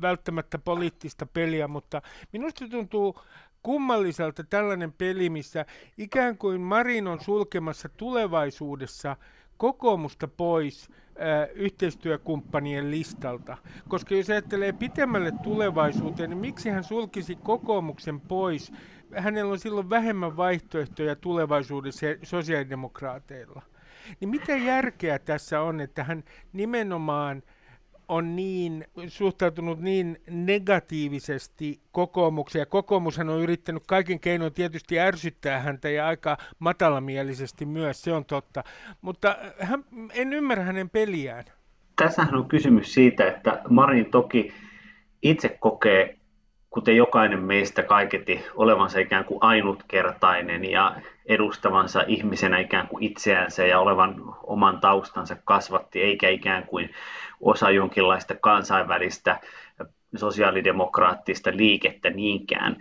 [0.00, 3.20] välttämättä poliittista peliä, mutta minusta tuntuu
[3.62, 5.66] kummalliselta tällainen peli, missä
[5.98, 9.16] ikään kuin Marin on sulkemassa tulevaisuudessa
[9.56, 13.56] kokoomusta pois äh, yhteistyökumppanien listalta.
[13.88, 18.72] Koska jos ajattelee pitemmälle tulevaisuuteen, niin miksi hän sulkisi kokoomuksen pois?
[19.16, 23.62] Hänellä on silloin vähemmän vaihtoehtoja tulevaisuudessa sosiaalidemokraateilla.
[24.20, 27.42] Niin mitä järkeä tässä on, että hän nimenomaan–
[28.08, 35.88] on niin suhtautunut niin negatiivisesti kokoomukseen, ja kokoomushan on yrittänyt kaiken keinoin tietysti ärsyttää häntä
[35.88, 38.64] ja aika matalamielisesti myös, se on totta,
[39.00, 41.44] mutta hän, en ymmärrä hänen peliään.
[41.96, 44.52] Tässähän on kysymys siitä, että Marin toki
[45.22, 46.15] itse kokee,
[46.76, 53.80] kuten jokainen meistä kaiketi, olevansa ikään kuin ainutkertainen ja edustavansa ihmisenä ikään kuin itseänsä ja
[53.80, 56.90] olevan oman taustansa kasvatti, eikä ikään kuin
[57.40, 59.40] osa jonkinlaista kansainvälistä
[60.16, 62.76] sosiaalidemokraattista liikettä niinkään.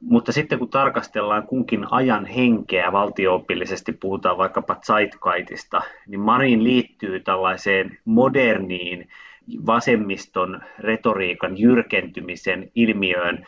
[0.00, 7.98] Mutta sitten kun tarkastellaan kunkin ajan henkeä, valtioopillisesti puhutaan vaikkapa Zeitgeistista, niin Marin liittyy tällaiseen
[8.04, 9.08] moderniin
[9.66, 13.46] vasemmiston retoriikan jyrkentymisen ilmiöön,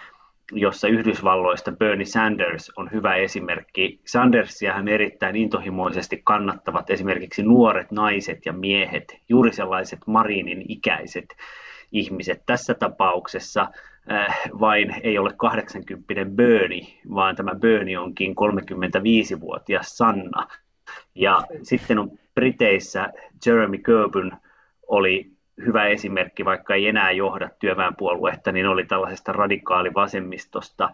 [0.53, 4.01] jossa Yhdysvalloista Bernie Sanders on hyvä esimerkki.
[4.07, 11.37] Sandersia hän erittäin intohimoisesti kannattavat esimerkiksi nuoret naiset ja miehet, juuri sellaiset Marinin ikäiset
[11.93, 12.43] ihmiset.
[12.47, 13.69] Tässä tapauksessa
[14.13, 20.47] äh, vain ei ole 80 Bernie, vaan tämä Bernie onkin 35-vuotias Sanna.
[21.15, 23.09] Ja sitten on Briteissä
[23.47, 24.33] Jeremy Corbyn
[24.87, 30.91] oli hyvä esimerkki, vaikka ei enää johda työväenpuoluetta, niin oli tällaisesta radikaalivasemmistosta.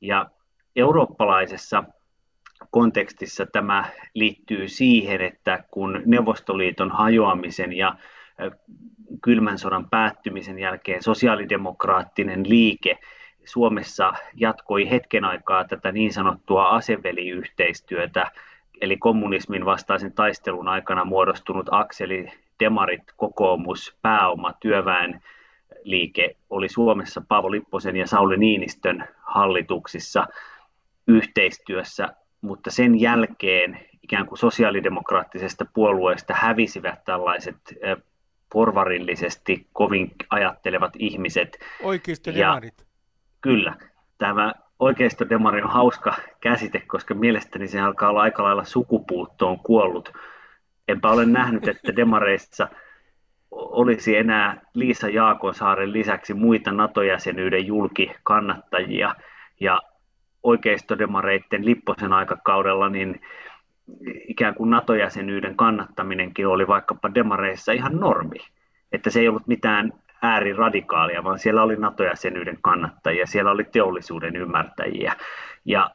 [0.00, 0.26] Ja
[0.76, 1.84] eurooppalaisessa
[2.70, 7.94] kontekstissa tämä liittyy siihen, että kun Neuvostoliiton hajoamisen ja
[9.22, 12.98] kylmän sodan päättymisen jälkeen sosiaalidemokraattinen liike
[13.44, 18.30] Suomessa jatkoi hetken aikaa tätä niin sanottua aseveliyhteistyötä,
[18.80, 25.22] eli kommunismin vastaisen taistelun aikana muodostunut akseli demarit, kokoomus, pääoma, työväen
[25.82, 30.26] liike oli Suomessa Paavo Lipposen ja Sauli Niinistön hallituksissa
[31.08, 32.08] yhteistyössä,
[32.40, 37.56] mutta sen jälkeen ikään kuin sosiaalidemokraattisesta puolueesta hävisivät tällaiset
[38.52, 41.58] porvarillisesti kovin ajattelevat ihmiset.
[41.82, 42.86] Oikeistodemarit.
[43.40, 43.74] Kyllä.
[44.18, 50.12] Tämä oikeistodemari on hauska käsite, koska mielestäni se alkaa olla aika lailla sukupuuttoon kuollut.
[50.88, 52.68] Enpä ole nähnyt, että demareissa
[53.50, 59.14] olisi enää Liisa Jaakonsaaren lisäksi muita NATO-jäsenyyden julkikannattajia.
[59.60, 59.80] Ja
[60.42, 63.20] oikeistodemareiden Lipposen aikakaudella niin
[64.28, 68.38] ikään kuin NATO-jäsenyyden kannattaminenkin oli vaikkapa demareissa ihan normi.
[68.92, 69.92] Että se ei ollut mitään
[70.22, 75.16] ääriradikaalia, vaan siellä oli NATO-jäsenyyden kannattajia, siellä oli teollisuuden ymmärtäjiä.
[75.64, 75.90] Ja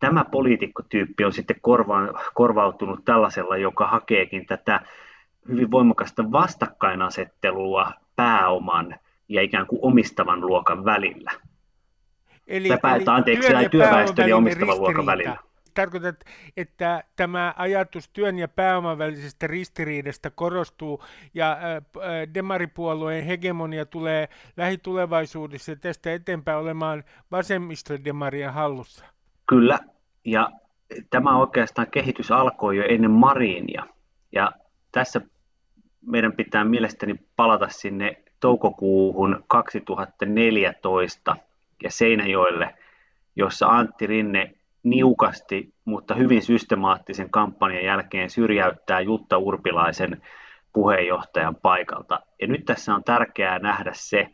[0.00, 4.80] tämä poliitikkotyyppi on sitten korva- korvautunut tällaisella, joka hakeekin tätä
[5.48, 8.96] hyvin voimakasta vastakkainasettelua pääoman
[9.28, 11.32] ja ikään kuin omistavan luokan välillä.
[12.46, 15.36] Eli, Täpä, eli anteeksi, työn ja työväestön ja omistavan luokan välillä.
[15.74, 16.24] Tarkoitat,
[16.56, 24.28] että tämä ajatus työn ja pääoman välisestä ristiriidasta korostuu ja äh, äh, demaripuolueen hegemonia tulee
[24.56, 29.04] lähitulevaisuudessa ja tästä eteenpäin olemaan vasemmistodemarien hallussa.
[29.48, 29.78] Kyllä,
[30.24, 30.50] ja
[31.10, 33.86] tämä oikeastaan kehitys alkoi jo ennen Marinia.
[34.32, 34.52] Ja
[34.92, 35.20] tässä
[36.06, 41.36] meidän pitää mielestäni palata sinne toukokuuhun 2014
[41.82, 42.74] ja Seinäjoelle,
[43.36, 50.22] jossa Antti Rinne niukasti, mutta hyvin systemaattisen kampanjan jälkeen syrjäyttää Jutta Urpilaisen
[50.72, 52.20] puheenjohtajan paikalta.
[52.40, 54.28] Ja nyt tässä on tärkeää nähdä se,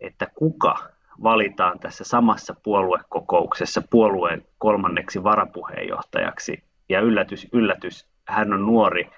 [0.00, 6.64] että kuka valitaan tässä samassa puoluekokouksessa puolueen kolmanneksi varapuheenjohtajaksi.
[6.88, 9.10] Ja yllätys, yllätys, hän on nuori,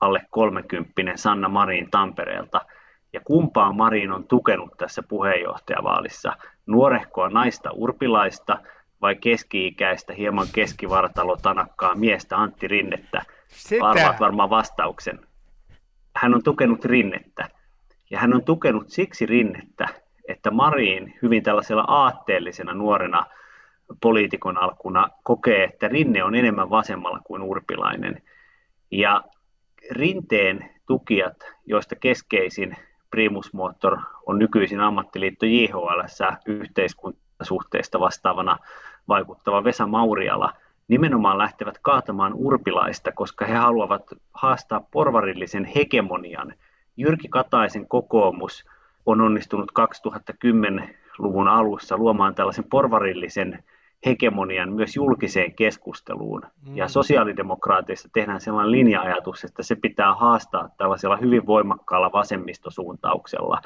[0.00, 2.60] alle 30 Sanna Marin Tampereelta.
[3.12, 6.36] Ja kumpaa Marin on tukenut tässä puheenjohtajavaalissa?
[6.66, 8.58] Nuorehkoa naista Urpilaista
[9.00, 13.22] vai keski-ikäistä, hieman keskivartalo tanakkaa miestä Antti Rinnettä?
[13.48, 13.86] Sitä.
[13.86, 15.20] Arvaat varmaan vastauksen.
[16.16, 17.48] Hän on tukenut Rinnettä.
[18.10, 19.88] Ja hän on tukenut siksi Rinnettä,
[20.30, 23.26] että Marin hyvin tällaisella aatteellisena nuorena
[24.02, 28.22] poliitikon alkuna kokee, että Rinne on enemmän vasemmalla kuin Urpilainen.
[28.90, 29.22] Ja
[29.90, 32.76] Rinteen tukijat, joista keskeisin
[33.10, 36.00] primusmoottor on nykyisin ammattiliitto JHL
[36.46, 38.56] yhteiskuntasuhteista vastaavana
[39.08, 40.52] vaikuttava Vesa Mauriala,
[40.88, 44.02] nimenomaan lähtevät kaatamaan urpilaista, koska he haluavat
[44.34, 46.54] haastaa porvarillisen hegemonian.
[46.96, 48.64] Jyrki Kataisen kokoomus
[49.06, 53.64] on onnistunut 2010-luvun alussa luomaan tällaisen porvarillisen
[54.06, 56.42] hegemonian myös julkiseen keskusteluun.
[56.66, 56.76] Mm.
[56.76, 63.60] Ja sosiaalidemokraateissa tehdään sellainen linja-ajatus, että se pitää haastaa tällaisella hyvin voimakkaalla vasemmistosuuntauksella.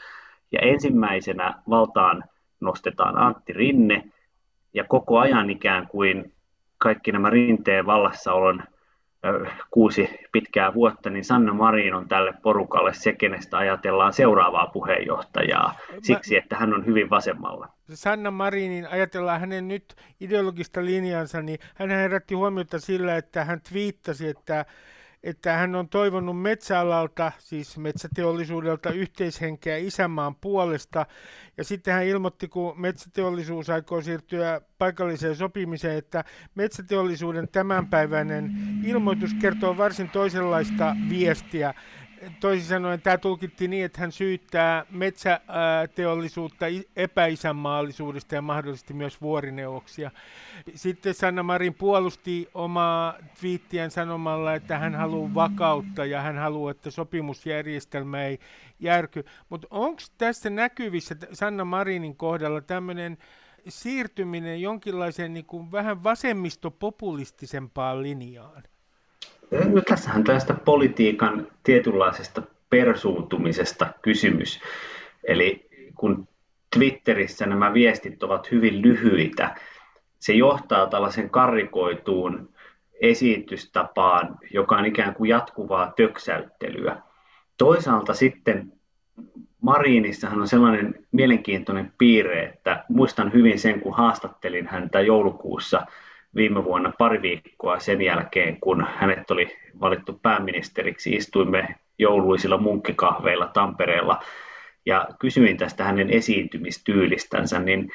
[0.53, 2.25] Ja ensimmäisenä valtaan
[2.61, 4.05] nostetaan Antti Rinne,
[4.75, 6.33] ja koko ajan ikään kuin
[6.79, 8.63] kaikki nämä Rinteen vallassaolon
[9.71, 16.37] kuusi pitkää vuotta, niin Sanna Marin on tälle porukalle se, kenestä ajatellaan seuraavaa puheenjohtajaa, siksi
[16.37, 17.69] että hän on hyvin vasemmalla.
[17.91, 24.29] Sanna Marinin, ajatellaan hänen nyt ideologista linjansa, niin hän herätti huomiota sillä, että hän twiittasi,
[24.29, 24.65] että
[25.25, 31.07] että hän on toivonut metsäalalta, siis metsäteollisuudelta, yhteishenkeä isänmaan puolesta.
[31.57, 38.51] Ja sitten hän ilmoitti, kun metsäteollisuus aikoo siirtyä paikalliseen sopimiseen, että metsäteollisuuden tämänpäiväinen
[38.85, 41.75] ilmoitus kertoo varsin toisenlaista viestiä
[42.41, 50.11] toisin sanoen tämä tulkittiin niin, että hän syyttää metsäteollisuutta epäisänmaallisuudesta ja mahdollisesti myös vuorineuvoksia.
[50.75, 56.91] Sitten Sanna Marin puolusti omaa twiittiään sanomalla, että hän haluaa vakautta ja hän haluaa, että
[56.91, 58.39] sopimusjärjestelmä ei
[58.81, 59.25] järky.
[59.49, 63.19] Mutta onko tässä näkyvissä Sanna Marinin kohdalla tämmöinen
[63.69, 68.63] siirtyminen jonkinlaiseen niin kuin vähän vasemmistopopulistisempaan linjaan?
[69.55, 74.61] No, tässähän tästä politiikan tietynlaisesta persuuntumisesta kysymys.
[75.25, 76.29] Eli kun
[76.77, 79.55] Twitterissä nämä viestit ovat hyvin lyhyitä,
[80.19, 82.49] se johtaa tällaisen karrikoituun
[83.01, 86.97] esitystapaan, joka on ikään kuin jatkuvaa töksäyttelyä.
[87.59, 88.73] Toisaalta sitten
[89.61, 95.87] Mariinissahan on sellainen mielenkiintoinen piirre, että muistan hyvin sen, kun haastattelin häntä joulukuussa–
[96.37, 104.23] viime vuonna pari viikkoa sen jälkeen, kun hänet oli valittu pääministeriksi, istuimme jouluisilla munkkikahveilla Tampereella
[104.87, 107.91] ja kysyin tästä hänen esiintymistyylistänsä, niin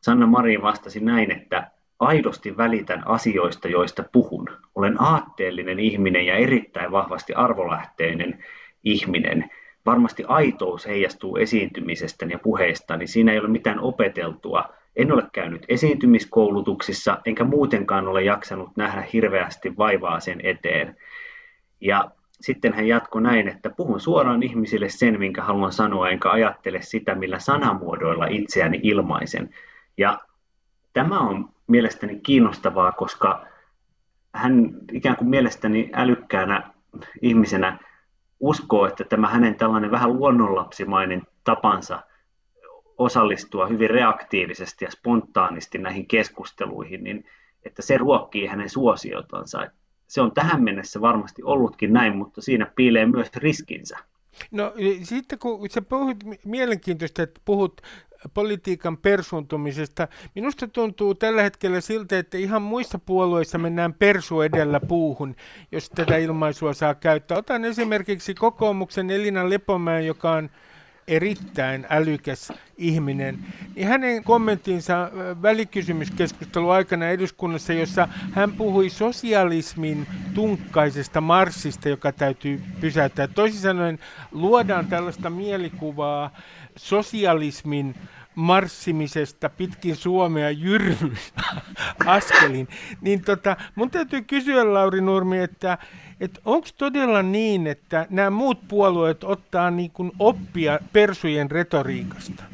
[0.00, 4.48] Sanna Marin vastasi näin, että aidosti välitän asioista, joista puhun.
[4.74, 8.44] Olen aatteellinen ihminen ja erittäin vahvasti arvolähteinen
[8.84, 9.50] ihminen.
[9.86, 13.06] Varmasti aitous heijastuu esiintymisestäni ja puheistani.
[13.06, 14.64] Siinä ei ole mitään opeteltua.
[14.96, 20.96] En ole käynyt esiintymiskoulutuksissa, enkä muutenkaan ole jaksanut nähdä hirveästi vaivaa sen eteen.
[21.80, 26.82] Ja sitten hän jatkoi näin, että puhun suoraan ihmisille sen, minkä haluan sanoa, enkä ajattele
[26.82, 29.54] sitä, millä sanamuodoilla itseäni ilmaisen.
[29.98, 30.18] Ja
[30.92, 33.46] tämä on mielestäni kiinnostavaa, koska
[34.34, 36.70] hän ikään kuin mielestäni älykkäänä
[37.22, 37.78] ihmisenä
[38.40, 42.02] uskoo, että tämä hänen tällainen vähän luonnonlapsimainen tapansa
[42.98, 47.24] osallistua hyvin reaktiivisesti ja spontaanisti näihin keskusteluihin, niin
[47.64, 49.66] että se ruokkii hänen suosiotansa.
[50.06, 53.98] Se on tähän mennessä varmasti ollutkin näin, mutta siinä piilee myös riskinsä.
[54.50, 57.80] No sitten kun sä puhut mielenkiintoista, että puhut
[58.34, 60.08] politiikan persuuntumisesta.
[60.34, 65.36] Minusta tuntuu tällä hetkellä siltä, että ihan muissa puolueissa mennään persu edellä puuhun,
[65.72, 67.38] jos tätä ilmaisua saa käyttää.
[67.38, 70.50] Otan esimerkiksi kokoomuksen Elina Lepomäen, joka on
[71.08, 73.38] erittäin älykäs ihminen,
[73.74, 75.10] niin hänen kommenttinsa
[75.42, 83.28] välikysymyskeskustelu aikana eduskunnassa, jossa hän puhui sosialismin tunkkaisesta marssista, joka täytyy pysäyttää.
[83.28, 83.98] Toisin sanoen
[84.32, 86.30] luodaan tällaista mielikuvaa
[86.76, 87.94] sosialismin
[88.34, 91.12] marssimisesta pitkin Suomea jyrmy
[92.06, 92.68] askelin,
[93.00, 95.78] niin tota, mun täytyy kysyä Lauri Nurmi, että,
[96.24, 102.44] että onko todella niin, että nämä muut puolueet ottaa niin kuin oppia persujen retoriikasta?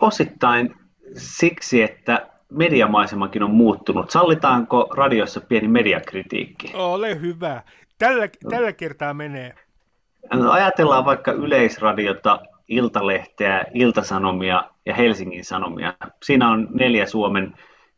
[0.00, 0.74] Osittain
[1.16, 4.10] siksi, että mediamaisemakin on muuttunut.
[4.10, 6.70] Sallitaanko radiossa pieni mediakritiikki?
[6.74, 7.62] Ole hyvä.
[7.98, 9.54] Tällä, tällä kertaa menee.
[10.50, 15.94] Ajatellaan vaikka yleisradiota Iltalehteä, Iltasanomia ja Helsingin Sanomia.
[16.22, 17.54] Siinä on neljä Suomen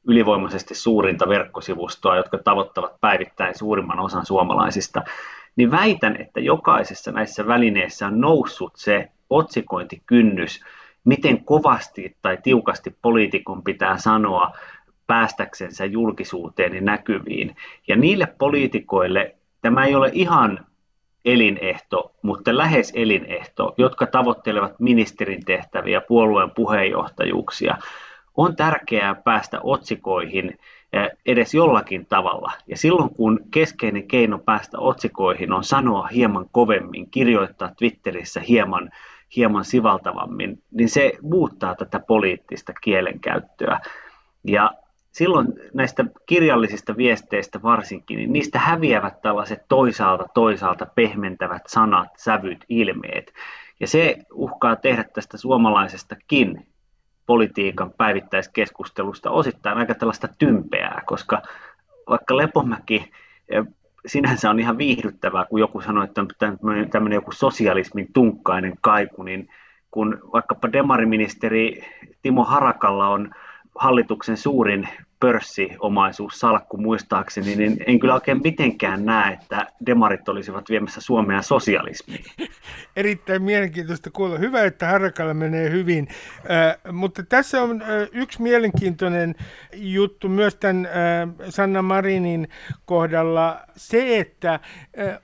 [0.08, 5.02] ylivoimaisesti suurinta verkkosivustoa, jotka tavoittavat päivittäin suurimman osan suomalaisista,
[5.56, 10.60] niin väitän, että jokaisessa näissä välineissä on noussut se otsikointikynnys,
[11.04, 14.52] miten kovasti tai tiukasti poliitikon pitää sanoa
[15.06, 17.56] päästäksensä julkisuuteen ja näkyviin.
[17.88, 20.66] Ja niille poliitikoille tämä ei ole ihan
[21.24, 27.78] elinehto, mutta lähes elinehto, jotka tavoittelevat ministerin tehtäviä, puolueen puheenjohtajuuksia,
[28.36, 30.58] on tärkeää päästä otsikoihin
[30.92, 32.52] eh, edes jollakin tavalla.
[32.66, 38.90] Ja silloin kun keskeinen keino päästä otsikoihin on sanoa hieman kovemmin, kirjoittaa Twitterissä hieman,
[39.36, 43.80] hieman sivaltavammin, niin se muuttaa tätä poliittista kielenkäyttöä.
[44.44, 44.70] Ja
[45.12, 53.32] silloin näistä kirjallisista viesteistä varsinkin, niin niistä häviävät tällaiset toisaalta toisaalta pehmentävät sanat, sävyt, ilmeet.
[53.80, 56.66] Ja se uhkaa tehdä tästä suomalaisestakin
[57.26, 61.42] politiikan päivittäiskeskustelusta osittain aika tällaista tympeää, koska
[62.08, 63.12] vaikka Lepomäki
[63.48, 63.64] eh,
[64.06, 66.28] sinänsä on ihan viihdyttävää, kun joku sanoo, että on
[66.90, 69.48] tämmöinen joku sosialismin tunkkainen kaiku, niin
[69.90, 71.84] kun vaikkapa demariministeri
[72.22, 73.30] Timo Harakalla on
[73.74, 74.88] hallituksen suurin
[75.24, 82.24] pörssiomaisuussalkku muistaakseni, niin en kyllä oikein mitenkään näe, että demarit olisivat viemässä Suomea sosialismiin.
[82.96, 84.38] Erittäin mielenkiintoista kuulla.
[84.38, 86.08] Hyvä, että Harakalla menee hyvin.
[86.50, 89.34] Äh, mutta tässä on äh, yksi mielenkiintoinen
[89.74, 90.92] juttu myös tämän äh,
[91.48, 92.48] Sanna Marinin
[92.84, 93.60] kohdalla.
[93.76, 94.60] Se, että äh,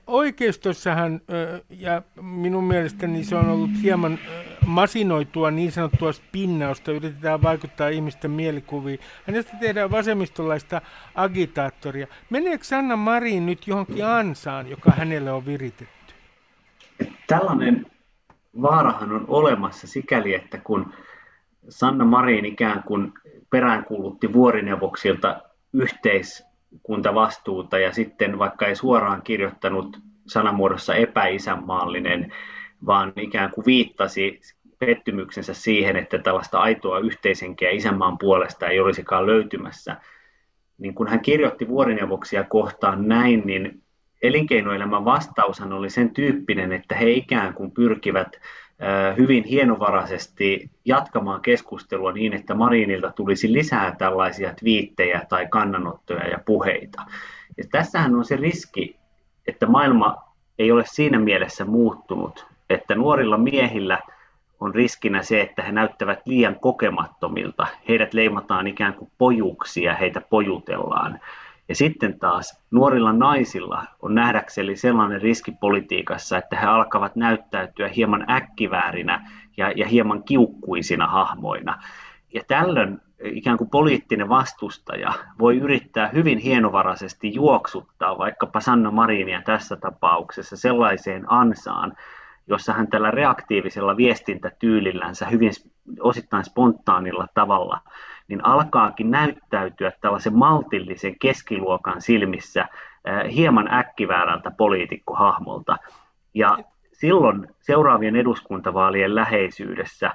[0.07, 7.41] oikeistossahan, äh, ja minun mielestäni se on ollut hieman äh, masinoitua niin sanottua spinnausta, yritetään
[7.41, 8.99] vaikuttaa ihmisten mielikuviin.
[9.27, 10.81] Hänestä tehdään vasemmistolaista
[11.15, 12.07] agitaattoria.
[12.29, 16.13] Meneekö Sanna Marin nyt johonkin ansaan, joka hänelle on viritetty?
[17.27, 17.85] Tällainen
[18.61, 20.93] vaarahan on olemassa sikäli, että kun
[21.69, 23.13] Sanna Marin ikään kuin
[23.49, 25.41] peräänkuulutti vuorineuvoksilta
[25.73, 29.97] yhteiskuntavastuuta ja sitten vaikka ei suoraan kirjoittanut
[30.27, 32.33] sanamuodossa epäisänmaallinen,
[32.85, 34.41] vaan ikään kuin viittasi
[34.79, 39.97] pettymyksensä siihen, että tällaista aitoa yhteisenkeä isänmaan puolesta ei olisikaan löytymässä.
[40.77, 43.81] Niin kun hän kirjoitti vuorineuvoksia kohtaan näin, niin
[44.21, 48.39] elinkeinoelämän vastaushan oli sen tyyppinen, että he ikään kuin pyrkivät
[49.17, 57.01] hyvin hienovaraisesti jatkamaan keskustelua niin, että Marinilta tulisi lisää tällaisia twiittejä tai kannanottoja ja puheita.
[57.57, 58.95] Ja tässähän on se riski,
[59.47, 60.17] että maailma
[60.59, 63.99] ei ole siinä mielessä muuttunut, että nuorilla miehillä–
[64.61, 67.67] on riskinä se, että he näyttävät liian kokemattomilta.
[67.87, 71.19] Heidät leimataan ikään kuin pojuksi ja heitä pojutellaan.
[71.69, 78.31] Ja sitten taas nuorilla naisilla on nähdäkseni sellainen riski politiikassa, että he alkavat näyttäytyä hieman
[78.31, 81.83] äkkiväärinä ja, ja hieman kiukkuisina hahmoina.
[82.33, 89.75] Ja tällöin ikään kuin poliittinen vastustaja voi yrittää hyvin hienovaraisesti juoksuttaa vaikkapa Sanna Marinia tässä
[89.75, 91.93] tapauksessa sellaiseen ansaan,
[92.51, 95.51] jossa hän tällä reaktiivisella viestintätyylillänsä hyvin
[95.99, 97.81] osittain spontaanilla tavalla,
[98.27, 102.67] niin alkaakin näyttäytyä tällaisen maltillisen keskiluokan silmissä
[103.33, 105.77] hieman äkkiväärältä poliitikkohahmolta.
[106.33, 106.57] Ja
[106.93, 110.11] silloin seuraavien eduskuntavaalien läheisyydessä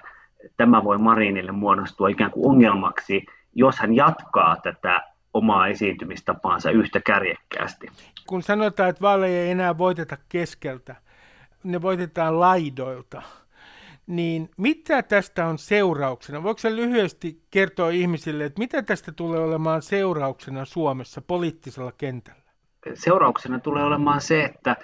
[0.57, 5.03] tämä voi Marinille muodostua ikään kuin ongelmaksi, jos hän jatkaa tätä
[5.35, 7.87] omaa esiintymistapaansa yhtä kärjekkäästi.
[8.27, 10.97] Kun sanotaan, että vaaleja ei enää voiteta keskeltä,
[11.67, 13.23] ne voitetaan laidoilta,
[14.07, 16.43] niin mitä tästä on seurauksena?
[16.43, 22.43] Voiko se lyhyesti kertoa ihmisille, että mitä tästä tulee olemaan seurauksena Suomessa poliittisella kentällä?
[22.95, 24.77] Seurauksena tulee olemaan se, että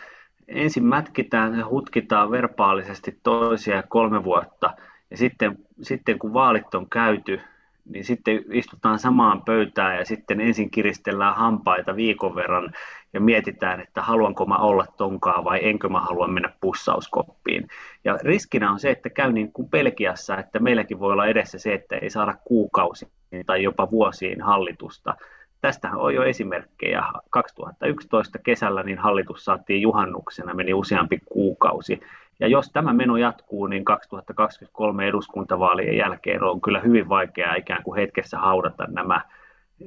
[0.49, 4.75] ensin mätkitään ja hutkitaan verbaalisesti toisia kolme vuotta,
[5.11, 7.41] ja sitten, sitten kun vaalit on käyty,
[7.85, 12.73] niin sitten istutaan samaan pöytään ja sitten ensin kiristellään hampaita viikon verran
[13.13, 17.69] ja mietitään, että haluanko mä olla tonkaa vai enkö mä halua mennä pussauskoppiin.
[18.05, 21.75] Ja riskinä on se, että käy niin kuin Belgiassa, että meilläkin voi olla edessä se,
[21.75, 23.09] että ei saada kuukausi
[23.47, 25.17] tai jopa vuosiin hallitusta.
[25.61, 27.03] Tästähän on jo esimerkkejä.
[27.31, 32.01] 2011 kesällä niin hallitus saatiin juhannuksena, meni useampi kuukausi.
[32.41, 38.01] Ja jos tämä meno jatkuu, niin 2023 eduskuntavaalien jälkeen on kyllä hyvin vaikeaa ikään kuin
[38.01, 39.21] hetkessä haudata nämä,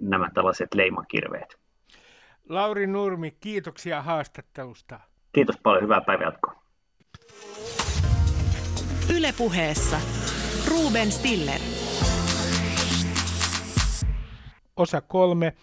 [0.01, 1.57] nämä tällaiset leimakirveet.
[2.49, 4.99] Lauri Nurmi, kiitoksia haastattelusta.
[5.33, 6.55] Kiitos paljon, hyvää päivänjatkoa.
[9.17, 9.97] Ylepuheessa
[10.69, 11.59] Ruben Stiller.
[14.77, 15.53] Osa kolme.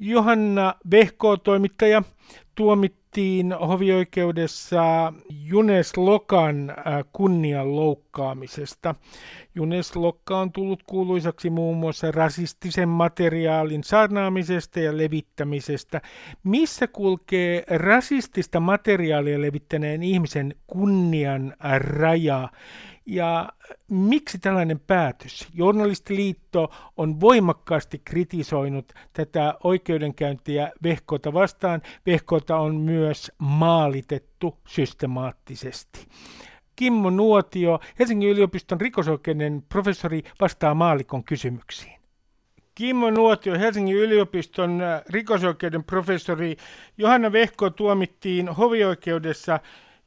[0.00, 2.02] Johanna Vehko, toimittaja,
[3.14, 5.12] tuomittiin hovioikeudessa
[5.44, 6.76] Junes Lokan äh,
[7.12, 8.94] kunnian loukkaamisesta.
[9.54, 16.00] Junes Lokka on tullut kuuluisaksi muun muassa rasistisen materiaalin saarnaamisesta ja levittämisestä.
[16.44, 22.48] Missä kulkee rasistista materiaalia levittäneen ihmisen kunnian raja?
[23.06, 23.48] Ja
[23.88, 25.48] miksi tällainen päätös?
[25.54, 31.82] Journalistiliitto on voimakkaasti kritisoinut tätä oikeudenkäyntiä Vehkota vastaan.
[32.06, 36.06] Vehkota on myös maalitettu systemaattisesti.
[36.76, 42.02] Kimmo Nuotio, Helsingin yliopiston rikosoikeuden professori, vastaa maalikon kysymyksiin.
[42.74, 46.56] Kimmo Nuotio, Helsingin yliopiston rikosoikeuden professori.
[46.98, 49.60] Johanna Vehko tuomittiin hovioikeudessa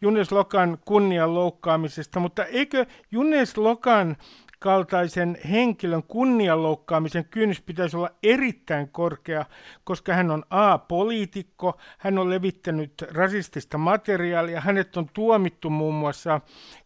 [0.06, 4.18] Junes Lokan kunnian loukkaamisesta, mutta eikö Junes Lokan
[4.60, 9.46] kaltaisen henkilön kunnianloukkaamisen kynnys pitäisi olla erittäin korkea,
[9.84, 16.42] koska hän on A-poliitikko, hän on levittänyt rasistista materiaalia, hänet on tuomittu muun muassa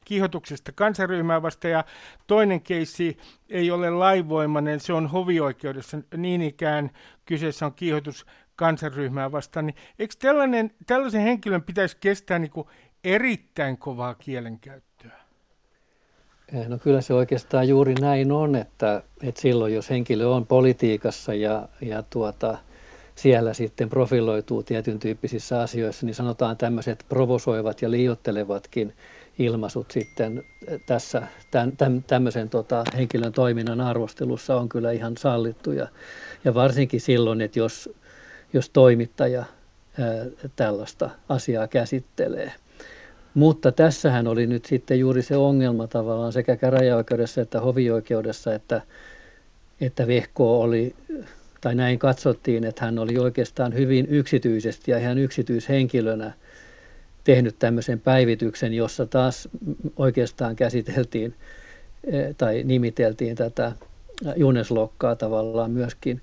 [0.06, 1.84] kiihotuksesta kansaryhmää vasta ja
[2.28, 3.18] toinen keissi
[3.50, 5.98] ei ole laivoimainen, se on hovioikeudessa.
[6.18, 6.92] Niin ikään
[7.26, 12.52] kyseessä on kiihotus kansaryhmää vastaan, niin eikö tällainen, tällaisen henkilön pitäisi kestää niin
[13.04, 15.20] erittäin kovaa kielenkäyttöä.
[16.54, 21.34] Eh, no kyllä se oikeastaan juuri näin on, että, että silloin jos henkilö on politiikassa
[21.34, 22.58] ja, ja tuota,
[23.16, 28.94] siellä sitten profiloituu tietyn tyyppisissä asioissa, niin sanotaan tämmöiset provosoivat ja liiottelevatkin
[29.40, 30.44] ilmaisut sitten
[30.86, 35.72] tässä tämän, tämmöisen tota, henkilön toiminnan arvostelussa on kyllä ihan sallittu.
[35.72, 35.88] Ja,
[36.44, 37.90] ja varsinkin silloin, että jos,
[38.54, 40.26] jos toimittaja ää,
[40.56, 42.52] tällaista asiaa käsittelee–
[43.34, 48.82] mutta tässähän oli nyt sitten juuri se ongelma tavallaan sekä käräjäoikeudessa että hovioikeudessa, että,
[49.82, 50.96] että Vehko oli,
[51.62, 56.34] tai näin katsottiin, että hän oli oikeastaan hyvin yksityisesti ja ihan yksityishenkilönä
[57.24, 59.50] tehnyt tämmöisen päivityksen, jossa taas
[59.98, 61.36] oikeastaan käsiteltiin
[62.04, 63.72] eh, tai nimiteltiin tätä
[64.36, 66.22] Juneslokkaa tavallaan myöskin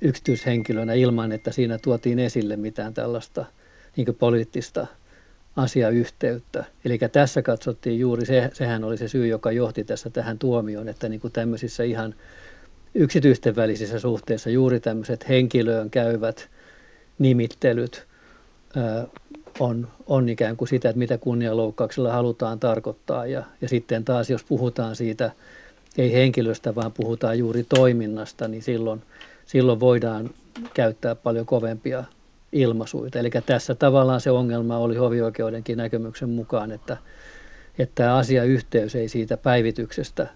[0.00, 3.44] yksityishenkilönä ilman, että siinä tuotiin esille mitään tällaista
[3.96, 4.86] niin poliittista
[5.58, 6.64] asiayhteyttä.
[6.84, 11.08] Eli tässä katsottiin juuri, se, sehän oli se syy, joka johti tässä tähän tuomioon, että
[11.08, 12.14] niin kuin tämmöisissä ihan
[12.94, 16.48] yksityisten välisissä suhteissa juuri tämmöiset henkilöön käyvät
[17.18, 18.06] nimittelyt
[18.76, 19.06] ää,
[19.60, 23.26] on, on ikään kuin sitä, että mitä kunnianloukkauksella halutaan tarkoittaa.
[23.26, 25.30] Ja, ja sitten taas, jos puhutaan siitä,
[25.98, 29.02] ei henkilöstä, vaan puhutaan juuri toiminnasta, niin silloin,
[29.46, 30.30] silloin voidaan
[30.74, 32.04] käyttää paljon kovempia
[32.52, 33.18] ilmaisuita.
[33.18, 36.96] Eli tässä tavallaan se ongelma oli hovioikeudenkin näkemyksen mukaan, että,
[37.78, 40.26] että asiayhteys ei siitä päivityksestä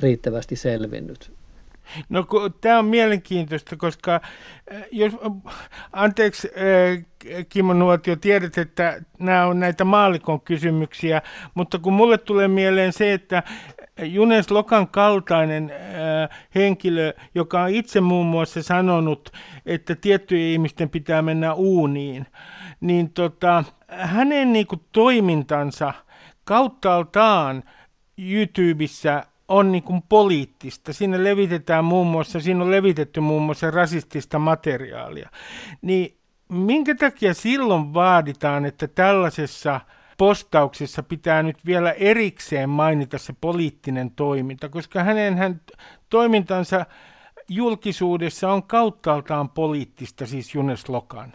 [0.00, 1.32] riittävästi selvinnyt.
[2.08, 2.26] No
[2.60, 5.12] tämä on mielenkiintoista, koska äh, jos,
[5.92, 7.04] anteeksi äh,
[7.48, 11.22] Kimmo Nuotio, tiedät, että nämä on näitä maalikon kysymyksiä,
[11.54, 13.42] mutta kun mulle tulee mieleen se, että
[14.02, 19.32] Junes Lokan kaltainen äh, henkilö, joka on itse muun muassa sanonut,
[19.66, 22.26] että tiettyjen ihmisten pitää mennä uuniin,
[22.80, 25.94] niin tota, hänen niin kuin, toimintansa
[26.44, 27.62] kauttaaltaan
[28.18, 30.92] YouTubessa on niin kuin poliittista.
[30.92, 35.30] Siinä levitetään muun muassa, siinä on levitetty muun muassa rasistista materiaalia.
[35.82, 36.18] Niin
[36.48, 39.80] minkä takia silloin vaaditaan, että tällaisessa
[40.18, 45.60] postauksessa pitää nyt vielä erikseen mainita se poliittinen toiminta, koska hänen hän,
[46.10, 46.86] toimintansa
[47.48, 51.32] julkisuudessa on kauttaaltaan poliittista, siis Junes Lokan.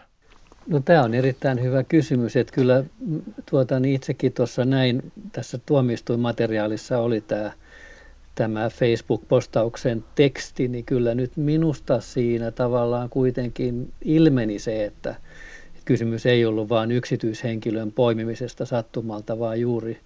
[0.66, 2.84] No tämä on erittäin hyvä kysymys, että kyllä
[3.50, 7.50] tuota, niin itsekin tuossa näin, tässä tuomioistuinmateriaalissa oli tämä
[8.34, 15.14] tämä Facebook-postauksen teksti, niin kyllä nyt minusta siinä tavallaan kuitenkin ilmeni se, että
[15.84, 20.00] kysymys ei ollut vain yksityishenkilön poimimisesta sattumalta, vaan juuri,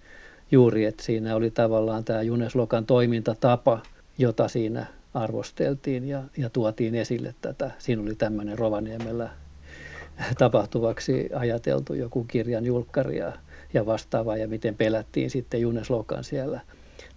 [0.51, 3.81] juuri että siinä oli tavallaan tämä Juneslokan toimintatapa,
[4.17, 7.71] jota siinä arvosteltiin ja, ja tuotiin esille tätä.
[7.77, 9.29] Siinä oli tämmöinen Rovaniemellä
[10.37, 13.33] tapahtuvaksi ajateltu joku kirjan julkkari ja,
[13.73, 16.59] ja vastaava ja miten pelättiin sitten Juneslokan siellä–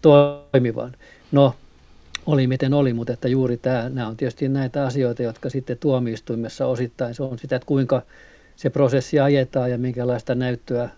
[0.03, 0.93] toimivan.
[1.33, 1.55] No,
[2.27, 6.67] oli miten oli, mutta että juuri tämä, nämä on tietysti näitä asioita, jotka sitten tuomioistuimessa
[6.67, 8.03] osittain se on sitä, että kuinka
[8.63, 10.89] se prosessi ajetaan ja minkälaista näyttöä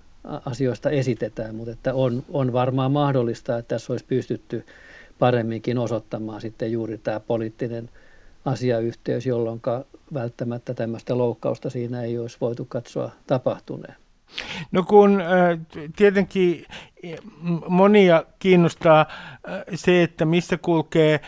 [0.47, 4.67] asioista esitetään, mutta että on, on varmaan mahdollista, että tässä olisi pystytty
[5.19, 7.91] paremminkin osoittamaan sitten juuri tämä poliittinen
[8.45, 9.63] asiayhteys, jolloin
[10.15, 13.95] välttämättä tämmöistä loukkausta siinä ei olisi voitu katsoa tapahtuneen.
[14.73, 15.59] No kun äh,
[15.97, 16.67] tietenkin
[17.69, 21.21] monia kiinnostaa äh, se, että missä kulkee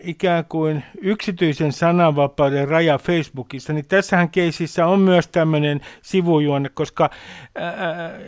[0.00, 7.10] ikään kuin yksityisen sananvapauden raja Facebookissa, niin tässähän keisissä on myös tämmöinen sivujuonne, koska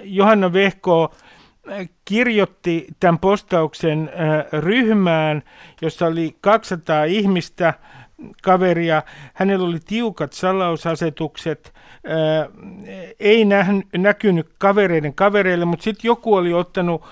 [0.03, 1.15] Johanna Vehko
[2.05, 4.11] kirjoitti tämän postauksen
[4.53, 5.43] ryhmään,
[5.83, 7.75] jossa oli 200 ihmistä,
[8.43, 9.03] kaveria.
[9.35, 11.73] Hänellä oli tiukat salausasetukset,
[13.21, 13.45] ei
[13.99, 17.05] näkynyt kavereiden kavereille, mutta sitten joku oli ottanut,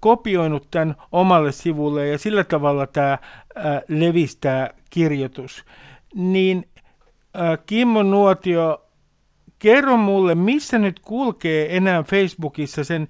[0.00, 3.18] kopioinut tämän omalle sivulle ja sillä tavalla tämä
[3.88, 5.64] levistää kirjoitus.
[6.14, 6.68] Niin
[7.66, 8.82] Kimmo Nuotio,
[9.58, 13.08] kerro mulle, missä nyt kulkee enää Facebookissa sen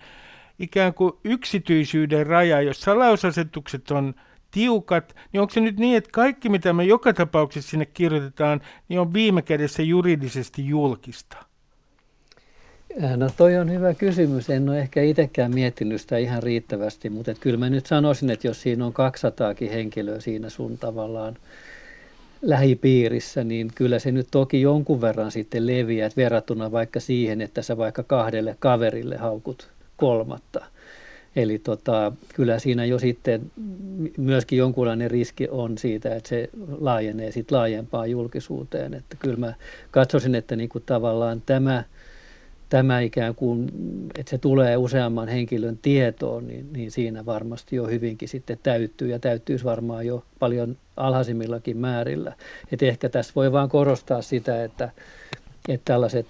[0.58, 4.14] ikään kuin yksityisyyden raja, jos salausasetukset on
[4.56, 9.00] tiukat, niin onko se nyt niin, että kaikki mitä me joka tapauksessa sinne kirjoitetaan, niin
[9.00, 11.36] on viime kädessä juridisesti julkista?
[13.04, 14.50] Äh, no toi on hyvä kysymys.
[14.50, 18.46] En ole ehkä itsekään miettinyt sitä ihan riittävästi, mutta et kyllä mä nyt sanoisin, että
[18.46, 21.36] jos siinä on 200 henkilöä siinä sun tavallaan
[22.42, 27.76] lähipiirissä, niin kyllä se nyt toki jonkun verran sitten leviää, verrattuna vaikka siihen, että sä
[27.76, 30.66] vaikka kahdelle kaverille haukut kolmatta–
[31.36, 33.52] Eli tota, kyllä siinä jo sitten
[34.16, 38.94] myöskin jonkunlainen riski on siitä, että se laajenee sitten laajempaan julkisuuteen.
[38.94, 39.54] Että kyllä mä
[39.90, 41.84] katsoisin, että niin kuin tavallaan tämä,
[42.68, 43.68] tämä ikään kuin,
[44.18, 49.18] että se tulee useamman henkilön tietoon, niin, niin siinä varmasti jo hyvinkin sitten täyttyy ja
[49.18, 52.32] täyttyisi varmaan jo paljon alhaisimmillakin määrillä.
[52.72, 54.90] Et ehkä tässä voi vaan korostaa sitä, että,
[55.68, 56.26] että tällaiset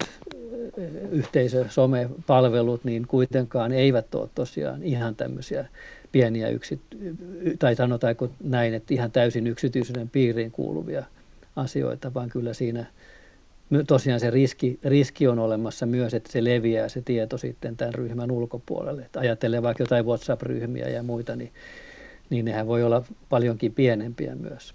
[1.11, 5.65] yhteisö, somepalvelut, niin kuitenkaan eivät ole tosiaan ihan tämmöisiä
[6.11, 6.81] pieniä yksi,
[7.59, 11.03] tai sanotaanko näin, että ihan täysin yksityisyyden piiriin kuuluvia
[11.55, 12.85] asioita, vaan kyllä siinä
[13.87, 18.31] tosiaan se riski, riski on olemassa myös, että se leviää se tieto sitten tämän ryhmän
[18.31, 19.01] ulkopuolelle.
[19.01, 21.51] Että ajattelee vaikka jotain WhatsApp-ryhmiä ja muita, niin,
[22.29, 24.73] niin nehän voi olla paljonkin pienempiä myös.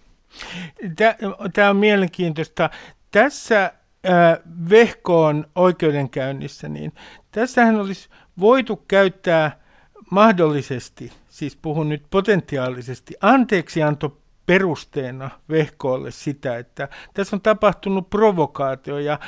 [1.53, 2.71] Tämä on mielenkiintoista.
[3.11, 3.73] Tässä
[4.07, 4.39] äh,
[4.71, 6.93] vehkoon oikeudenkäynnissä, niin
[7.33, 8.09] tässähän olisi
[8.41, 9.63] voitu käyttää
[10.11, 19.19] mahdollisesti, siis puhun nyt potentiaalisesti, anteeksianto perusteena vehkoolle sitä, että tässä on tapahtunut provokaatio ja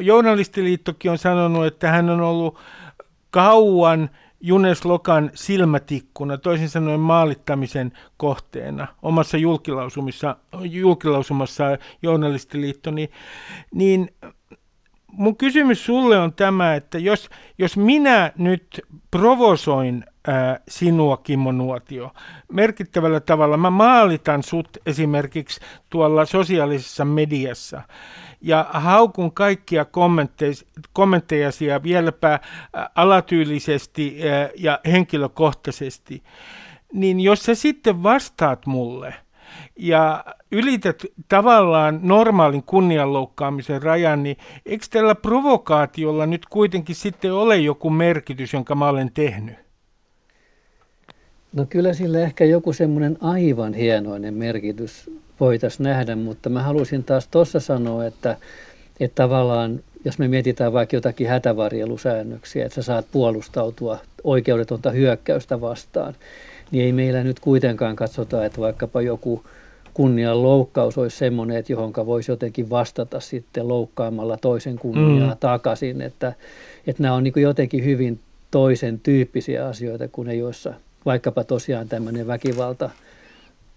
[0.00, 2.58] journalistiliittokin on sanonut, että hän on ollut
[3.30, 9.36] kauan Junes Lokan silmätikkuna, toisin sanoen maalittamisen kohteena omassa
[10.70, 13.10] julkilausumassa journalistiliitto, niin,
[13.74, 14.14] niin
[15.12, 17.28] mun kysymys sulle on tämä, että jos,
[17.58, 18.80] jos minä nyt
[19.10, 20.04] provosoin
[20.68, 22.10] sinua, Kimmo Nuotio,
[22.52, 25.60] merkittävällä tavalla, mä maalitan sut esimerkiksi
[25.90, 27.82] tuolla sosiaalisessa mediassa,
[28.40, 29.86] ja haukun kaikkia
[30.92, 32.40] kommenttejasi ja vieläpä
[32.94, 34.18] alatyylisesti
[34.56, 36.22] ja henkilökohtaisesti,
[36.92, 39.14] niin jos sä sitten vastaat mulle,
[39.76, 47.90] ja ylität tavallaan normaalin kunnianloukkaamisen rajan, niin eikö tällä provokaatiolla nyt kuitenkin sitten ole joku
[47.90, 49.69] merkitys, jonka mä olen tehnyt?
[51.52, 57.28] No kyllä sillä ehkä joku semmoinen aivan hienoinen merkitys voitaisiin nähdä, mutta mä halusin taas
[57.28, 58.36] tuossa sanoa, että,
[59.00, 66.14] että tavallaan jos me mietitään vaikka jotakin hätävarjelusäännöksiä, että sä saat puolustautua oikeudetonta hyökkäystä vastaan,
[66.70, 69.44] niin ei meillä nyt kuitenkaan katsota, että vaikkapa joku
[69.94, 75.38] kunnian loukkaus olisi semmoinen, että johonka voisi jotenkin vastata sitten loukkaamalla toisen kunniaa mm.
[75.40, 76.32] takaisin, että,
[76.86, 78.20] että nämä on niin jotenkin hyvin
[78.50, 80.74] toisen tyyppisiä asioita kuin ne, joissa
[81.06, 82.90] vaikkapa tosiaan tämmöinen väkivalta,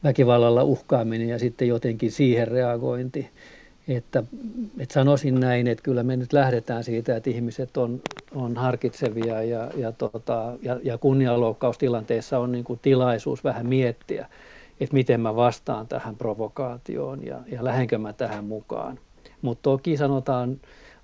[0.04, 3.30] väkivallalla uhkaaminen ja sitten jotenkin siihen reagointi.
[3.88, 4.24] Että,
[4.80, 8.02] että sanoisin näin, että kyllä me nyt lähdetään siitä, että ihmiset on,
[8.36, 14.30] on harkitsevia ja, ja, tota, ja, ja kunnianloukkaustilanteessa on niin kuin tilaisuus vähän miettiä,
[14.80, 19.00] että miten mä vastaan tähän provokaatioon ja, ja lähdenkö mä tähän mukaan.
[19.42, 20.60] Mutta toki sanotaan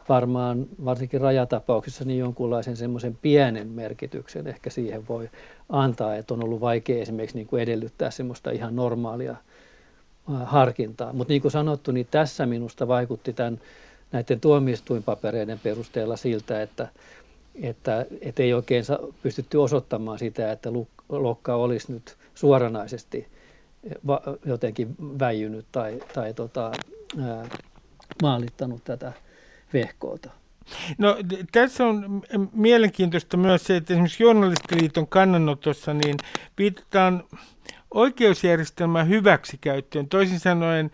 [0.09, 5.29] varmaan varsinkin rajatapauksissa niin jonkunlaisen semmoisen pienen merkityksen ehkä siihen voi
[5.69, 9.35] antaa, että on ollut vaikea esimerkiksi niin kuin edellyttää semmoista ihan normaalia
[10.43, 11.13] harkintaa.
[11.13, 13.59] Mutta niin kuin sanottu, niin tässä minusta vaikutti tämän,
[14.11, 16.87] näiden tuomioistuinpapereiden perusteella siltä, että,
[17.61, 18.83] että, että ei oikein
[19.23, 20.69] pystytty osoittamaan sitä, että
[21.09, 23.27] Lokka olisi nyt suoranaisesti
[24.45, 26.71] jotenkin väijynyt tai, tai tota,
[28.21, 29.13] maalittanut tätä
[29.73, 30.31] vehkoota.
[30.97, 31.17] No
[31.51, 32.21] tässä on
[32.53, 36.15] mielenkiintoista myös se, että esimerkiksi Journalistiliiton kannanotossa niin
[36.57, 37.23] viitataan
[37.93, 40.07] oikeusjärjestelmän hyväksikäyttöön.
[40.07, 40.91] Toisin sanoen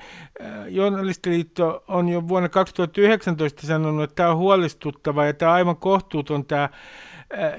[0.68, 6.46] Journalistiliitto on jo vuonna 2019 sanonut, että tämä on huolestuttava ja tämä on aivan kohtuuton
[6.46, 6.70] tämä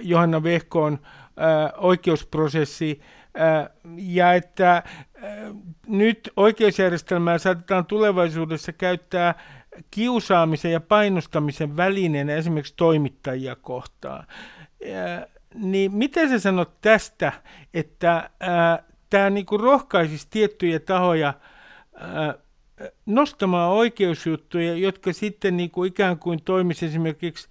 [0.01, 0.99] Johanna Vehkoon
[1.77, 3.01] oikeusprosessi
[3.97, 4.83] ja että
[5.87, 9.35] nyt oikeusjärjestelmää saatetaan tulevaisuudessa käyttää
[9.91, 14.27] kiusaamisen ja painostamisen välineenä esimerkiksi toimittajia kohtaan.
[15.55, 17.33] Niin miten sä sanot tästä,
[17.75, 18.31] että
[19.11, 21.35] tämä niinku rohkaisisi tiettyjä tahoja
[21.95, 22.35] ää,
[23.07, 27.49] nostamaan oikeusjuttuja, jotka sitten niinku ikään kuin toimisi esimerkiksi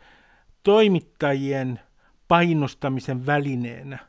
[0.64, 1.80] toimittajien
[2.28, 4.00] painostamisen välineenä?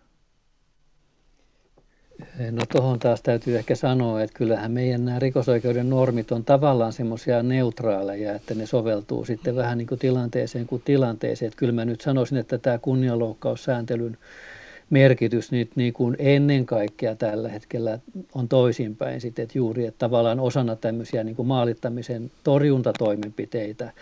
[2.51, 7.43] No tuohon taas täytyy ehkä sanoa, että kyllähän meidän nämä rikosoikeuden normit on tavallaan semmoisia
[7.43, 11.47] neutraaleja, että ne soveltuu sitten vähän niin kuin tilanteeseen kuin tilanteeseen.
[11.47, 14.19] Että kyllä mä nyt sanoisin, että tämä kunnianloukkaussääntelyn
[14.91, 17.99] merkitys nyt niin kuin ennen kaikkea tällä hetkellä
[18.35, 23.93] on toisinpäin sitten, että juuri, että tavallaan osana tämmöisiä niin kuin maalittamisen torjuntatoimenpiteitä,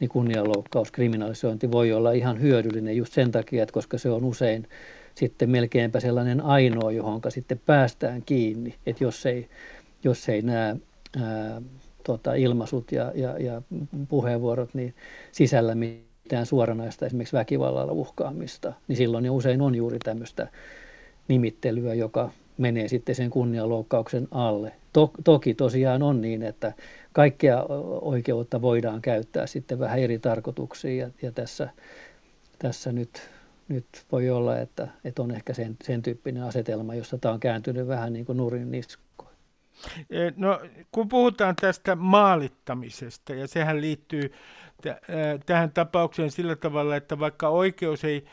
[0.00, 4.66] niin kunnianloukkaus, kriminalisointi voi olla ihan hyödyllinen just sen takia, että koska se on usein
[5.18, 9.48] sitten melkeinpä sellainen ainoa, johon sitten päästään kiinni, että jos ei,
[10.04, 10.76] jos ei nämä
[11.22, 11.62] ää,
[12.04, 13.62] tota, ilmaisut ja, ja, ja
[14.08, 14.94] puheenvuorot niin
[15.32, 20.48] sisällä mitään suoranaista esimerkiksi väkivallalla uhkaamista, niin silloin ne usein on juuri tämmöistä
[21.28, 24.72] nimittelyä, joka menee sitten sen kunnianloukkauksen alle.
[24.92, 26.72] To, toki tosiaan on niin, että
[27.12, 27.64] kaikkea
[28.00, 31.68] oikeutta voidaan käyttää sitten vähän eri tarkoituksiin ja, ja tässä,
[32.58, 33.30] tässä nyt
[33.68, 37.88] nyt voi olla, että, että on ehkä sen, sen tyyppinen asetelma, jossa tämä on kääntynyt
[37.88, 39.30] vähän niin kuin nurin niskoon.
[40.10, 40.60] E, no,
[40.92, 44.32] kun puhutaan tästä maalittamisesta, ja sehän liittyy
[45.46, 48.24] tähän tapaukseen sillä tavalla, että vaikka oikeus ei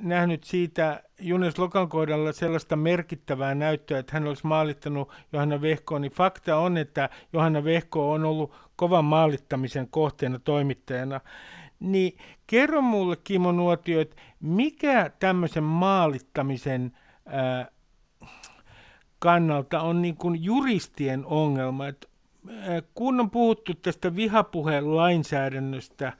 [0.00, 6.12] nähnyt siitä Junes Lokan kohdalla sellaista merkittävää näyttöä, että hän olisi maalittanut Johanna Vehkoa, niin
[6.12, 11.20] fakta on, että Johanna Vehko on ollut kovan maalittamisen kohteena toimittajana.
[11.80, 16.92] Niin kerro mulle Kimo Nuotio, että mikä tämmöisen maalittamisen
[17.26, 17.70] ää,
[19.18, 22.08] kannalta on niin kuin juristien ongelma, että
[22.48, 26.12] ää, kun on puhuttu tästä vihapuheen lainsäädännöstä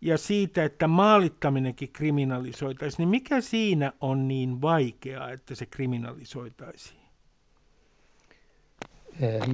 [0.00, 7.02] ja siitä, että maalittaminenkin kriminalisoitaisiin, niin mikä siinä on niin vaikeaa, että se kriminalisoitaisiin?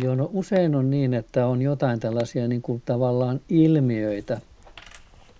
[0.02, 4.40] Joo, no usein on niin, että on jotain tällaisia niin kuin tavallaan ilmiöitä,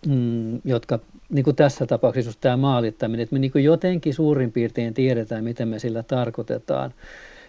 [0.07, 0.99] mm, jotka
[1.29, 5.45] niin kuin tässä tapauksessa just tämä maalittaminen, että me niin kuin jotenkin suurin piirtein tiedetään,
[5.45, 6.95] mitä me sillä tarkoitetaan,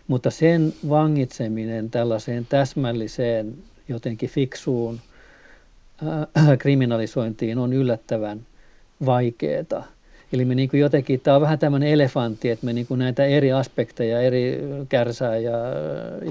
[0.07, 3.53] mutta sen vangitseminen tällaiseen täsmälliseen,
[3.87, 4.99] jotenkin fiksuun
[6.37, 8.39] äh, kriminalisointiin on yllättävän
[9.05, 9.87] vaikeaa.
[10.33, 13.25] Eli me niin kuin jotenkin, tämä on vähän tämmöinen elefantti, että me niin kuin näitä
[13.25, 15.51] eri aspekteja, eri kärsää ja,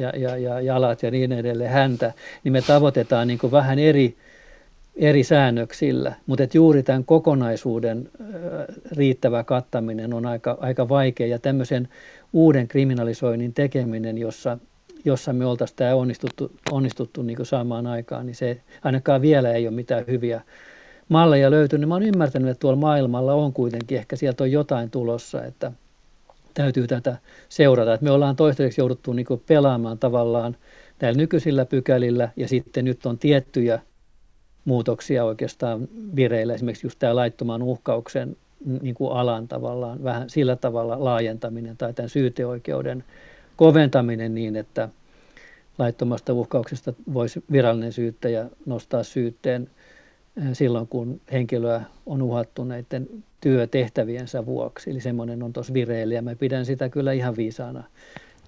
[0.01, 2.13] ja, ja, ja jalat ja niin edelleen, häntä,
[2.45, 4.17] niin me tavoitetaan niin kuin vähän eri
[4.99, 8.11] eri säännöksillä, mutta että juuri tämän kokonaisuuden
[8.97, 11.89] riittävä kattaminen on aika, aika vaikea ja tämmöisen
[12.33, 14.59] uuden kriminalisoinnin tekeminen, jossa,
[15.05, 19.75] jossa me oltaisiin tämä onnistuttu, onnistuttu niin saamaan aikaan, niin se ainakaan vielä ei ole
[19.75, 20.41] mitään hyviä
[21.09, 21.89] malleja löytynyt.
[21.89, 25.73] Mä oon ymmärtänyt, että tuolla maailmalla on kuitenkin, ehkä sieltä on jotain tulossa, että
[26.55, 27.17] täytyy tätä
[27.49, 27.95] seurata.
[27.95, 30.57] Että me ollaan toistaiseksi jouduttu niin pelaamaan tavallaan
[31.01, 33.81] näillä nykyisillä pykälillä ja sitten nyt on tiettyjä
[34.69, 38.37] muutoksia oikeastaan vireillä, esimerkiksi just tämä laittoman uhkauksen
[38.83, 43.05] niin kuin alan tavallaan vähän sillä tavalla laajentaminen tai tämän syyteoikeuden
[43.57, 44.89] koventaminen niin, että
[45.79, 49.71] laittomasta uhkauksesta voisi virallinen syyttäjä nostaa syytteen
[50.37, 53.09] eh, silloin, kun henkilöä on uhattu näiden
[53.41, 54.91] työtehtäviensä vuoksi.
[54.91, 57.85] Eli semmoinen on tuossa vireillä ja mä pidän sitä kyllä ihan viisaana,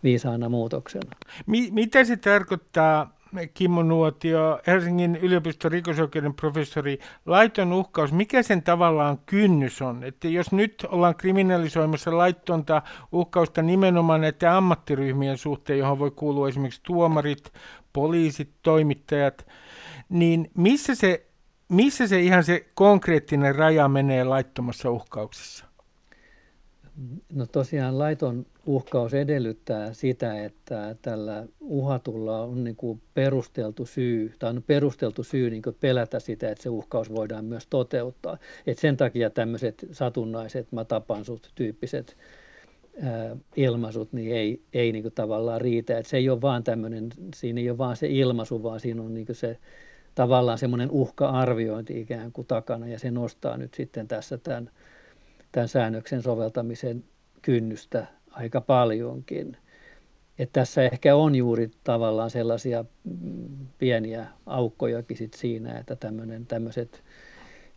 [0.03, 1.11] viisaana muutoksena.
[1.47, 3.20] mitä se tarkoittaa
[3.55, 10.05] Kimmo Nuotio, Helsingin yliopiston rikosoikeuden professori, laiton uhkaus, mikä sen tavallaan kynnys on?
[10.05, 16.81] Että jos nyt ollaan kriminalisoimassa laittonta uhkausta nimenomaan näiden ammattiryhmien suhteen, johon voi kuulua esimerkiksi
[16.83, 17.53] tuomarit,
[17.93, 19.47] poliisit, toimittajat,
[20.09, 21.27] niin missä se,
[21.69, 25.65] missä se ihan se konkreettinen raja menee laittomassa uhkauksessa?
[27.33, 34.51] No tosiaan laiton uhkaus edellyttää sitä, että tällä uhatulla on niin kuin perusteltu syy, tai
[34.51, 38.39] on perusteltu syy niin kuin pelätä sitä, että se uhkaus voidaan myös toteuttaa.
[38.67, 42.17] Et sen takia tämmöiset satunnaiset, mä tapan sut tyyppiset
[43.03, 45.99] ää, ilmaisut, niin ei, ei niin kuin tavallaan riitä.
[45.99, 49.15] Et se ei ole vaan tämmöinen, siinä ei ole vaan se ilmaisu, vaan siinä on
[49.15, 49.59] niin kuin se
[50.15, 54.71] tavallaan semmoinen uhka-arviointi ikään kuin takana, ja se nostaa nyt sitten tässä tämän,
[55.53, 57.05] tämän säännöksen soveltamisen
[57.43, 58.07] kynnystä
[58.41, 59.57] aika paljonkin.
[60.39, 65.97] Että tässä ehkä on juuri tavallaan sellaisia mm, pieniä aukkojakin sit siinä, että
[66.49, 67.03] tämmöiset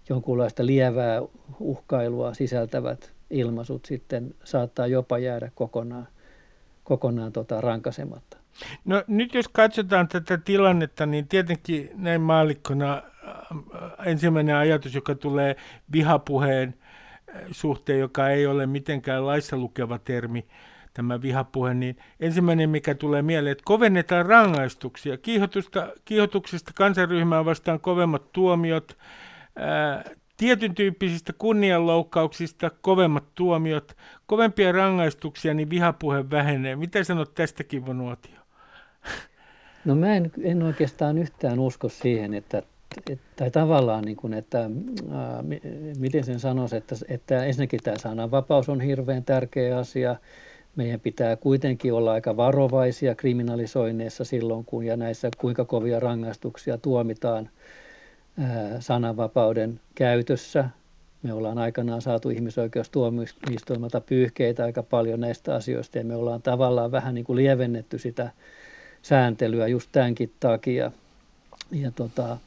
[0.10, 1.22] jonkunlaista lievää
[1.60, 6.08] uhkailua sisältävät ilmaisut sitten saattaa jopa jäädä kokonaan,
[6.84, 8.38] kokonaan tota rankasematta.
[8.86, 13.04] No nyt jos katsotaan tätä tilannetta, niin tietenkin näin maallikkona äh,
[14.06, 15.56] ensimmäinen ajatus, joka tulee
[15.92, 16.74] vihapuheen
[17.52, 20.46] suhteen, joka ei ole mitenkään laissa lukeva termi,
[20.94, 25.18] tämä vihapuhe, niin ensimmäinen, mikä tulee mieleen, että kovennetaan rangaistuksia.
[25.18, 28.98] Kiihotusta, kiihotuksesta kansanryhmää vastaan kovemmat tuomiot,
[29.56, 30.04] ää,
[30.38, 36.76] tietyn tyyppisistä kunnianloukkauksista kovemmat tuomiot, kovempia rangaistuksia, niin vihapuhe vähenee.
[36.76, 38.40] Mitä sanot tästäkin, Vonuotio?
[39.86, 42.64] No mä en, en oikeastaan yhtään usko siihen, että
[43.36, 44.60] tai tavallaan, niin kuin, että
[45.12, 45.44] ää,
[46.00, 50.16] miten sen sanoisi, että, että ensinnäkin tämä sananvapaus on hirveän tärkeä asia.
[50.76, 57.50] Meidän pitää kuitenkin olla aika varovaisia kriminalisoinneissa silloin, kun ja näissä kuinka kovia rangaistuksia tuomitaan
[58.40, 60.70] ää, sananvapauden käytössä.
[61.24, 67.16] Me ollaan aikanaan saatu ihmisoikeustuomioistuimelta pyyhkeitä aika paljon näistä asioista ja me ollaan tavallaan vähän
[67.16, 68.32] niin kuin lievennetty sitä
[69.02, 70.92] sääntelyä just tämänkin takia.
[71.72, 72.38] Ja tota,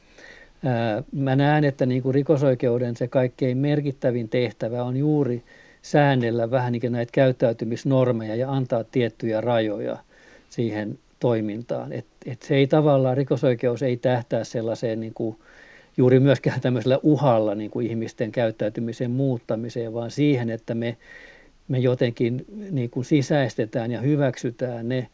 [1.11, 5.43] Mä näen, että niin kuin rikosoikeuden se kaikkein merkittävin tehtävä on juuri
[5.81, 9.97] säännellä vähän niin kuin näitä käyttäytymisnormeja ja antaa tiettyjä rajoja
[10.49, 11.93] siihen toimintaan.
[11.93, 15.37] Et, et se ei tavallaan, rikosoikeus ei tähtää sellaiseen niin kuin,
[15.97, 20.97] juuri myöskään tämmöisellä uhalla niin kuin ihmisten käyttäytymisen muuttamiseen, vaan siihen, että me,
[21.67, 25.07] me jotenkin niin kuin sisäistetään ja hyväksytään ne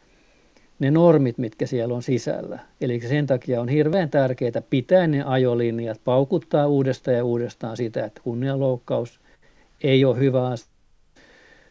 [0.78, 2.58] ne normit, mitkä siellä on sisällä.
[2.80, 8.20] Eli sen takia on hirveän tärkeää pitää ne ajolinjat, paukuttaa uudestaan ja uudestaan sitä, että
[8.24, 9.20] kunnianloukkaus
[9.82, 10.74] ei ole hyvä asia,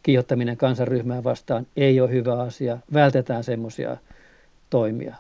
[0.04, 3.98] kiihottaminen kansanryhmää vastaan ei ole hyvä asia, vältetään semmoisia
[4.70, 5.16] toimia.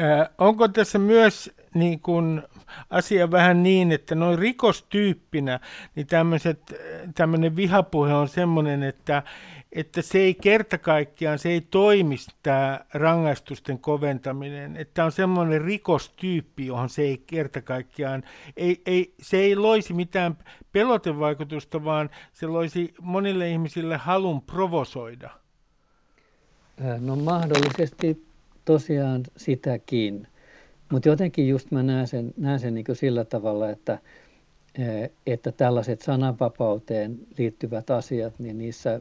[0.00, 2.42] Äh, onko tässä myös niin kun,
[2.90, 5.60] asia vähän niin, että noin rikostyyppinä,
[5.94, 6.06] niin
[7.14, 9.22] tämmöinen vihapuhe on semmoinen, että
[9.72, 16.66] että se ei kerta kaikkiaan, se ei toimisi tämä rangaistusten koventaminen, että on semmoinen rikostyyppi,
[16.66, 18.22] johon se ei kerta kaikkiaan,
[18.56, 20.38] ei, ei, se ei loisi mitään
[20.72, 25.30] pelotevaikutusta, vaan se loisi monille ihmisille halun provosoida.
[27.00, 28.26] No mahdollisesti
[28.64, 30.26] tosiaan sitäkin,
[30.92, 33.98] mutta jotenkin just mä näen sen, näen sen niin sillä tavalla, että,
[35.26, 39.00] että tällaiset sananvapauteen liittyvät asiat, niin niissä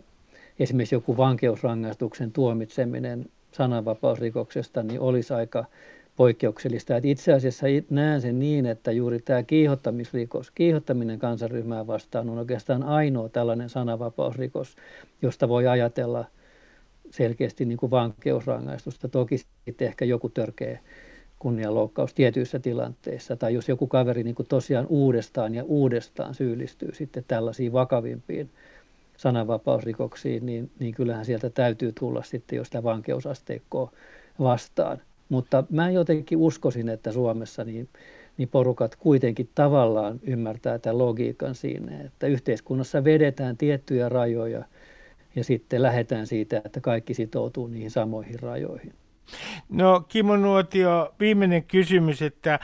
[0.59, 5.65] esimerkiksi joku vankeusrangaistuksen tuomitseminen sananvapausrikoksesta niin olisi aika
[6.15, 6.97] poikkeuksellista.
[6.97, 12.83] Että itse asiassa näen sen niin, että juuri tämä kiihottamisrikos, kiihottaminen kansanryhmää vastaan on oikeastaan
[12.83, 14.75] ainoa tällainen sananvapausrikos,
[15.21, 16.25] josta voi ajatella
[17.11, 19.07] selkeästi niin kuin vankeusrangaistusta.
[19.07, 20.79] Toki sitten ehkä joku törkeä
[21.39, 27.23] kunnianloukkaus tietyissä tilanteissa, tai jos joku kaveri niin kuin tosiaan uudestaan ja uudestaan syyllistyy sitten
[27.27, 28.49] tällaisiin vakavimpiin
[29.19, 33.91] sananvapausrikoksiin, niin, niin kyllähän sieltä täytyy tulla sitten jo sitä vankeusasteikkoa
[34.39, 35.01] vastaan.
[35.29, 37.89] Mutta mä jotenkin uskoisin, että Suomessa niin,
[38.37, 44.63] niin porukat kuitenkin tavallaan ymmärtää tämän logiikan siinä, että yhteiskunnassa vedetään tiettyjä rajoja
[45.35, 48.93] ja sitten lähdetään siitä, että kaikki sitoutuu niihin samoihin rajoihin.
[49.69, 52.59] No Kimo Nuotio, viimeinen kysymys, että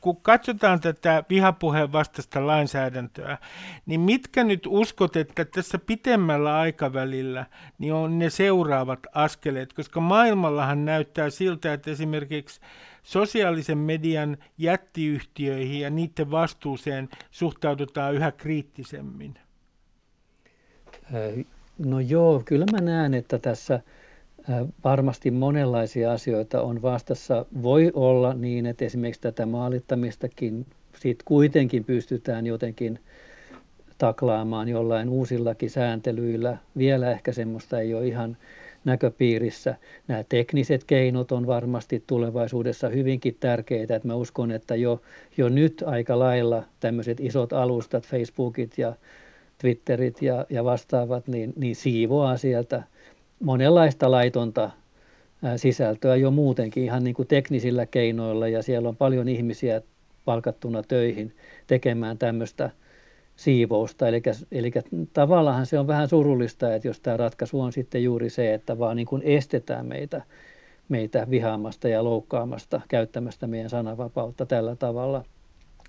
[0.00, 3.38] kun katsotaan tätä vihapuheen vastaista lainsäädäntöä,
[3.86, 7.46] niin mitkä nyt uskot, että tässä pitemmällä aikavälillä
[7.78, 12.60] niin on ne seuraavat askeleet, koska maailmallahan näyttää siltä, että esimerkiksi
[13.02, 19.34] sosiaalisen median jättiyhtiöihin ja niiden vastuuseen suhtaudutaan yhä kriittisemmin.
[21.78, 23.80] No joo, kyllä mä näen, että tässä–
[24.84, 27.46] Varmasti monenlaisia asioita on vastassa.
[27.62, 30.66] Voi olla niin, että esimerkiksi tätä maalittamistakin
[30.98, 32.98] sit kuitenkin pystytään jotenkin
[33.98, 36.56] taklaamaan jollain uusillakin sääntelyillä.
[36.78, 38.36] Vielä ehkä semmoista ei ole ihan
[38.84, 39.74] näköpiirissä.
[40.08, 43.96] Nämä tekniset keinot on varmasti tulevaisuudessa hyvinkin tärkeitä.
[43.96, 45.02] Että mä uskon, että jo,
[45.36, 48.94] jo nyt aika lailla tämmöiset isot alustat, Facebookit ja
[49.58, 52.82] Twitterit ja, ja vastaavat, niin, niin siivoaa sieltä–
[53.40, 54.70] monenlaista laitonta
[55.56, 59.82] sisältöä jo muutenkin ihan niin kuin teknisillä keinoilla ja siellä on paljon ihmisiä
[60.24, 61.36] palkattuna töihin
[61.66, 62.70] tekemään tämmöistä
[63.36, 64.08] siivousta.
[64.08, 64.22] Eli,
[64.52, 64.72] eli
[65.12, 68.96] tavallaan se on vähän surullista, että jos tämä ratkaisu on sitten juuri se, että vaan
[68.96, 70.22] niin kuin estetään meitä,
[70.88, 75.24] meitä vihaamasta ja loukkaamasta, käyttämästä meidän sananvapautta tällä tavalla.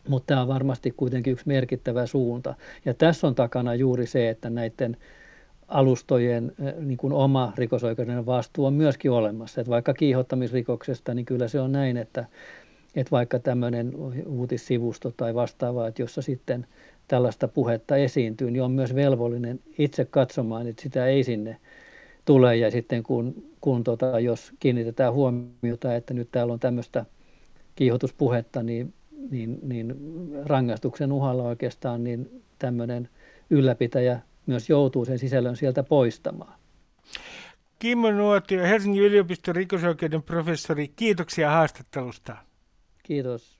[0.07, 2.55] Mutta tämä on varmasti kuitenkin yksi merkittävä suunta.
[2.85, 4.97] Ja tässä on takana juuri se, että näiden
[5.69, 9.61] alustojen eh, niin kuin oma rikosoikeudellinen vastuu on myöskin olemassa.
[9.61, 12.25] Että vaikka kiihottamisrikoksesta, niin kyllä se on näin, että,
[12.95, 13.93] että vaikka tämmöinen
[14.25, 16.67] uutissivusto tai vastaava, että jossa sitten
[17.07, 21.57] tällaista puhetta esiintyy, niin on myös velvollinen itse katsomaan, että sitä ei sinne
[22.25, 22.57] tule.
[22.57, 27.05] Ja sitten kun, kun tota, jos kiinnitetään huomiota, että nyt täällä on tämmöistä
[27.75, 28.93] kiihotuspuhetta, niin,
[29.31, 29.95] niin, niin
[30.45, 33.09] rangaistuksen uhalla oikeastaan niin tämmöinen
[33.49, 36.59] ylläpitäjä myös joutuu sen sisällön sieltä poistamaan.
[37.79, 42.37] Kimmo Nuotio, Helsingin yliopiston rikosoikeuden professori, kiitoksia haastattelusta.
[43.03, 43.59] Kiitos.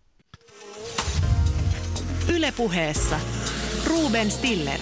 [2.35, 3.19] Ylepuheessa
[3.87, 4.79] Ruben Stiller.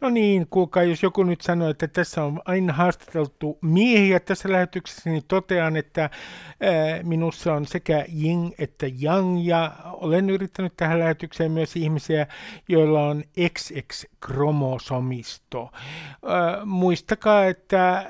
[0.00, 5.10] No niin, kuulkaa, jos joku nyt sanoo, että tässä on aina haastateltu miehiä tässä lähetyksessä,
[5.10, 6.10] niin totean, että
[7.02, 12.26] minussa on sekä Ying että yang, ja olen yrittänyt tähän lähetykseen myös ihmisiä,
[12.68, 15.70] joilla on XX-kromosomisto.
[16.64, 18.06] Muistakaa, että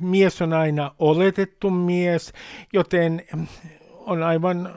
[0.00, 2.32] mies on aina oletettu mies,
[2.72, 3.22] joten
[3.96, 4.74] on aivan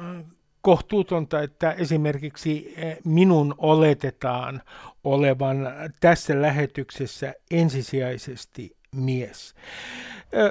[0.61, 4.61] kohtuutonta, että esimerkiksi minun oletetaan
[5.03, 5.57] olevan
[5.99, 9.55] tässä lähetyksessä ensisijaisesti mies.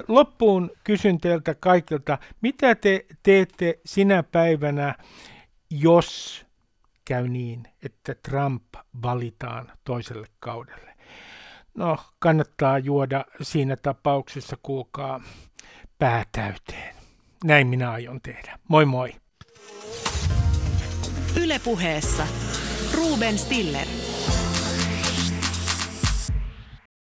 [0.09, 4.95] Loppuun kysyn teiltä kaikilta, mitä te teette sinä päivänä,
[5.71, 6.47] jos
[7.05, 8.63] käy niin, että Trump
[9.03, 10.95] valitaan toiselle kaudelle?
[11.75, 15.21] No, kannattaa juoda siinä tapauksessa, kuulkaa,
[15.99, 16.95] päätäyteen.
[17.45, 18.59] Näin minä aion tehdä.
[18.69, 19.15] Moi moi!
[21.43, 22.27] Ylepuheessa
[22.95, 23.87] Ruben Stiller.